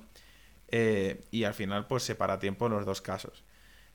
eh, 0.69 1.25
y 1.31 1.45
al 1.45 1.53
final 1.53 1.87
pues 1.87 2.03
se 2.03 2.15
para 2.15 2.39
tiempo 2.39 2.67
en 2.67 2.73
los 2.73 2.85
dos 2.85 3.01
casos. 3.01 3.43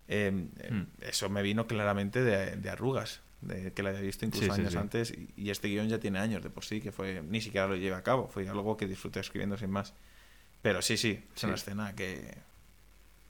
Eh, 0.09 0.49
eh, 0.61 0.73
Hmm. 0.73 0.83
Eso 1.01 1.29
me 1.31 1.43
vino 1.43 1.67
claramente 1.67 2.23
de, 2.23 2.57
de 2.57 2.71
arrugas, 2.71 3.23
de 3.43 3.73
que 3.73 3.83
la 3.83 3.91
había 3.91 4.03
visto 4.03 4.27
incluso 4.27 4.53
Sí, 4.53 4.53
años 4.53 4.73
sí. 4.73 4.79
antes, 4.79 5.13
y, 5.13 5.31
y 5.37 5.51
este 5.51 5.69
guion 5.69 5.89
ya 5.89 6.01
tiene 6.01 6.19
años 6.21 6.43
de 6.43 6.51
por 6.51 6.65
sí, 6.65 6.81
que 6.81 6.93
fue 6.93 7.23
ni 7.23 7.41
siquiera 7.41 7.69
lo 7.69 7.77
llevé 7.77 7.97
a 7.97 8.03
cabo, 8.03 8.29
fue 8.29 8.49
algo 8.49 8.77
que 8.77 8.87
disfruté 8.89 9.21
escribiendo 9.21 9.57
sin 9.59 9.71
más. 9.71 9.95
Pero 10.63 10.83
sí, 10.83 10.97
sí, 10.97 11.23
es 11.37 11.45
una 11.45 11.55
escena 11.55 11.95
que, 11.95 12.37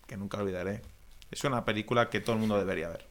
que 0.07 0.17
nunca 0.17 0.39
olvidaré. 0.39 0.83
Es 1.31 1.45
una 1.45 1.65
película 1.65 2.09
que 2.09 2.21
todo 2.21 2.35
el 2.35 2.41
mundo 2.41 2.59
debería 2.59 2.89
ver. 2.89 3.07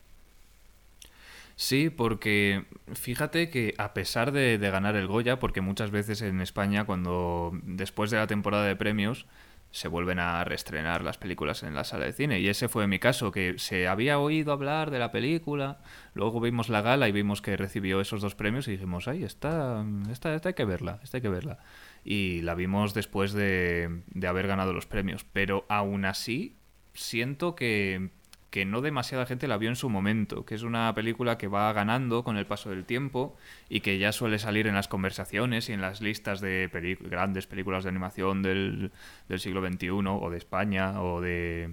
Sí, 1.56 1.90
porque 1.90 2.66
fíjate 2.94 3.50
que 3.50 3.74
a 3.78 3.94
pesar 3.94 4.32
de, 4.32 4.58
de 4.58 4.70
ganar 4.70 4.96
el 4.96 5.08
Goya, 5.08 5.40
porque 5.40 5.62
muchas 5.62 5.90
veces 5.90 6.22
en 6.22 6.40
España 6.40 6.86
cuando 6.86 7.52
después 7.64 8.12
de 8.12 8.18
la 8.18 8.28
temporada 8.28 8.66
de 8.66 8.76
premios 8.76 9.26
se 9.72 9.88
vuelven 9.88 10.20
a 10.20 10.44
reestrenar 10.44 11.04
las 11.04 11.18
películas 11.18 11.64
en 11.64 11.76
la 11.76 11.84
sala 11.84 12.06
de 12.06 12.14
cine. 12.14 12.40
Y 12.40 12.48
ese 12.48 12.68
fue 12.68 12.88
mi 12.88 13.00
caso, 13.00 13.32
que 13.32 13.56
se 13.58 13.88
había 13.88 14.20
oído 14.20 14.52
hablar 14.52 14.92
de 14.92 15.00
la 15.00 15.12
película, 15.12 15.80
luego 16.14 16.40
vimos 16.40 16.70
la 16.70 16.82
gala 16.82 17.08
y 17.08 17.12
vimos 17.12 17.42
que 17.42 17.58
recibió 17.58 18.02
esos 18.02 18.22
dos 18.22 18.36
premios 18.36 18.68
y 18.68 18.72
dijimos, 18.72 19.08
ay, 19.08 19.24
esta, 19.24 19.86
esta, 20.12 20.34
esta 20.34 20.50
hay 20.50 20.56
que 20.56 20.66
verla, 20.66 21.00
esta 21.04 21.18
hay 21.18 21.22
que 21.22 21.30
verla. 21.30 21.60
Y 22.04 22.42
la 22.42 22.56
vimos 22.56 22.94
después 22.94 23.34
de, 23.34 24.02
de 24.08 24.28
haber 24.28 24.48
ganado 24.48 24.74
los 24.74 24.86
premios. 24.86 25.26
Pero 25.26 25.66
aún 25.70 26.06
así, 26.06 26.58
siento 26.94 27.56
que, 27.56 28.12
que 28.50 28.66
no 28.66 28.82
demasiada 28.82 29.26
gente 29.26 29.48
la 29.48 29.58
vio 29.58 29.70
en 29.70 29.76
su 29.76 29.90
momento, 29.90 30.46
que 30.46 30.56
es 30.56 30.64
una 30.64 30.94
película 30.96 31.38
que 31.38 31.48
va 31.48 31.72
ganando 31.74 32.24
con 32.24 32.38
el 32.38 32.46
paso 32.46 32.70
del 32.70 32.86
tiempo 32.86 33.36
y 33.70 33.82
que 33.82 34.00
ya 34.00 34.12
suele 34.14 34.40
salir 34.40 34.68
en 34.68 34.76
las 34.76 34.88
conversaciones 34.88 35.68
y 35.70 35.74
en 35.74 35.82
las 35.82 36.02
listas 36.02 36.40
de 36.40 36.70
grandes 37.02 37.46
películas 37.48 37.84
de 37.84 37.90
animación 37.90 38.42
del, 38.44 38.92
del 39.28 39.40
siglo 39.40 39.62
XXI 39.62 39.90
o 39.90 40.30
de 40.30 40.38
España 40.38 41.02
o 41.02 41.20
de 41.22 41.72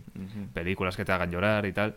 películas 0.53 0.97
que 0.97 1.05
te 1.05 1.13
hagan 1.13 1.31
llorar 1.31 1.65
y 1.67 1.73
tal. 1.73 1.97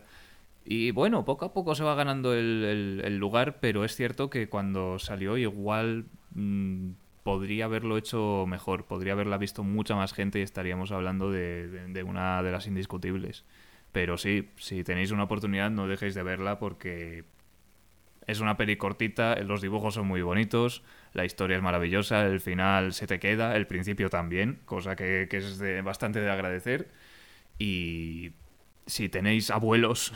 Y 0.64 0.90
bueno, 0.90 1.24
poco 1.24 1.46
a 1.46 1.52
poco 1.54 1.74
se 1.74 1.82
va 1.84 1.94
ganando 1.94 2.34
el, 2.34 2.64
el- 2.64 3.02
el 3.04 3.16
lugar, 3.18 3.58
pero 3.60 3.84
es 3.84 3.96
cierto 3.96 4.28
que 4.30 4.48
cuando 4.48 4.98
salió 4.98 5.38
igual 5.38 6.04
mm, 6.34 6.90
podría 7.22 7.64
haberlo 7.66 7.96
hecho 7.96 8.44
mejor, 8.46 8.84
podría 8.84 9.14
haberla 9.14 9.38
visto 9.38 9.64
mucha 9.64 9.96
más 9.96 10.12
gente 10.12 10.38
y 10.40 10.42
estaríamos 10.42 10.92
hablando 10.92 11.30
de, 11.30 11.68
de- 11.68 11.88
de 11.88 12.02
una 12.02 12.42
de 12.42 12.52
las 12.52 12.66
indiscutibles. 12.66 13.44
Pero 13.92 14.16
sí, 14.18 14.50
si 14.56 14.84
tenéis 14.84 15.10
una 15.10 15.24
oportunidad 15.24 15.70
no 15.70 15.88
dejéis 15.88 16.14
de 16.14 16.22
verla 16.22 16.58
porque 16.58 17.24
es 18.26 18.40
una 18.40 18.56
peli 18.58 18.76
cortita, 18.76 19.36
los 19.36 19.62
dibujos 19.62 19.94
son 19.94 20.06
muy 20.06 20.20
bonitos, 20.20 20.82
la 21.14 21.24
historia 21.24 21.56
es 21.56 21.62
maravillosa, 21.62 22.26
el 22.26 22.40
final 22.40 22.92
se 22.92 23.06
te 23.06 23.18
queda, 23.18 23.56
el 23.56 23.66
principio 23.66 24.10
también, 24.10 24.60
cosa 24.66 24.96
que, 24.96 25.28
que 25.30 25.38
es 25.38 25.62
bastante 25.82 26.20
de 26.20 26.30
agradecer. 26.30 26.90
Y 27.58 28.32
si 28.86 29.08
tenéis 29.08 29.50
abuelos, 29.50 30.12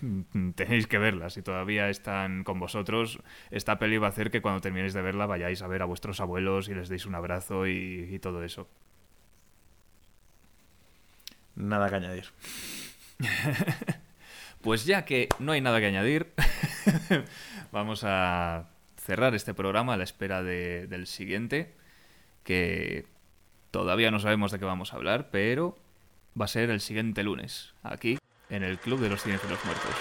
tenéis 0.54 0.86
que 0.86 0.98
verla. 0.98 1.30
Si 1.30 1.42
todavía 1.42 1.90
están 1.90 2.44
con 2.44 2.58
vosotros, 2.60 3.18
esta 3.50 3.78
peli 3.78 3.98
va 3.98 4.06
a 4.06 4.10
hacer 4.10 4.30
que 4.30 4.42
cuando 4.42 4.60
terminéis 4.60 4.94
de 4.94 5.02
verla 5.02 5.26
vayáis 5.26 5.62
a 5.62 5.66
ver 5.66 5.82
a 5.82 5.86
vuestros 5.86 6.20
abuelos 6.20 6.68
y 6.68 6.74
les 6.74 6.88
deis 6.88 7.06
un 7.06 7.14
abrazo 7.14 7.66
y, 7.66 8.08
y 8.10 8.18
todo 8.20 8.42
eso. 8.44 8.68
Nada 11.56 11.88
que 11.88 11.96
añadir. 11.96 12.26
Pues 14.62 14.84
ya 14.84 15.06
que 15.06 15.28
no 15.38 15.52
hay 15.52 15.62
nada 15.62 15.80
que 15.80 15.86
añadir, 15.86 16.34
vamos 17.72 18.02
a 18.04 18.68
cerrar 19.02 19.34
este 19.34 19.54
programa 19.54 19.94
a 19.94 19.96
la 19.96 20.04
espera 20.04 20.42
de- 20.42 20.86
del 20.86 21.06
siguiente, 21.06 21.72
que 22.44 23.06
todavía 23.70 24.10
no 24.10 24.20
sabemos 24.20 24.52
de 24.52 24.58
qué 24.58 24.66
vamos 24.66 24.92
a 24.92 24.96
hablar, 24.96 25.30
pero 25.30 25.78
va 26.38 26.44
a 26.44 26.48
ser 26.48 26.68
el 26.68 26.82
siguiente 26.82 27.22
lunes, 27.22 27.72
aquí, 27.82 28.18
en 28.50 28.62
el 28.62 28.78
Club 28.78 29.00
de 29.00 29.08
los 29.08 29.22
Cinéfilos 29.22 29.64
Muertos. 29.64 29.94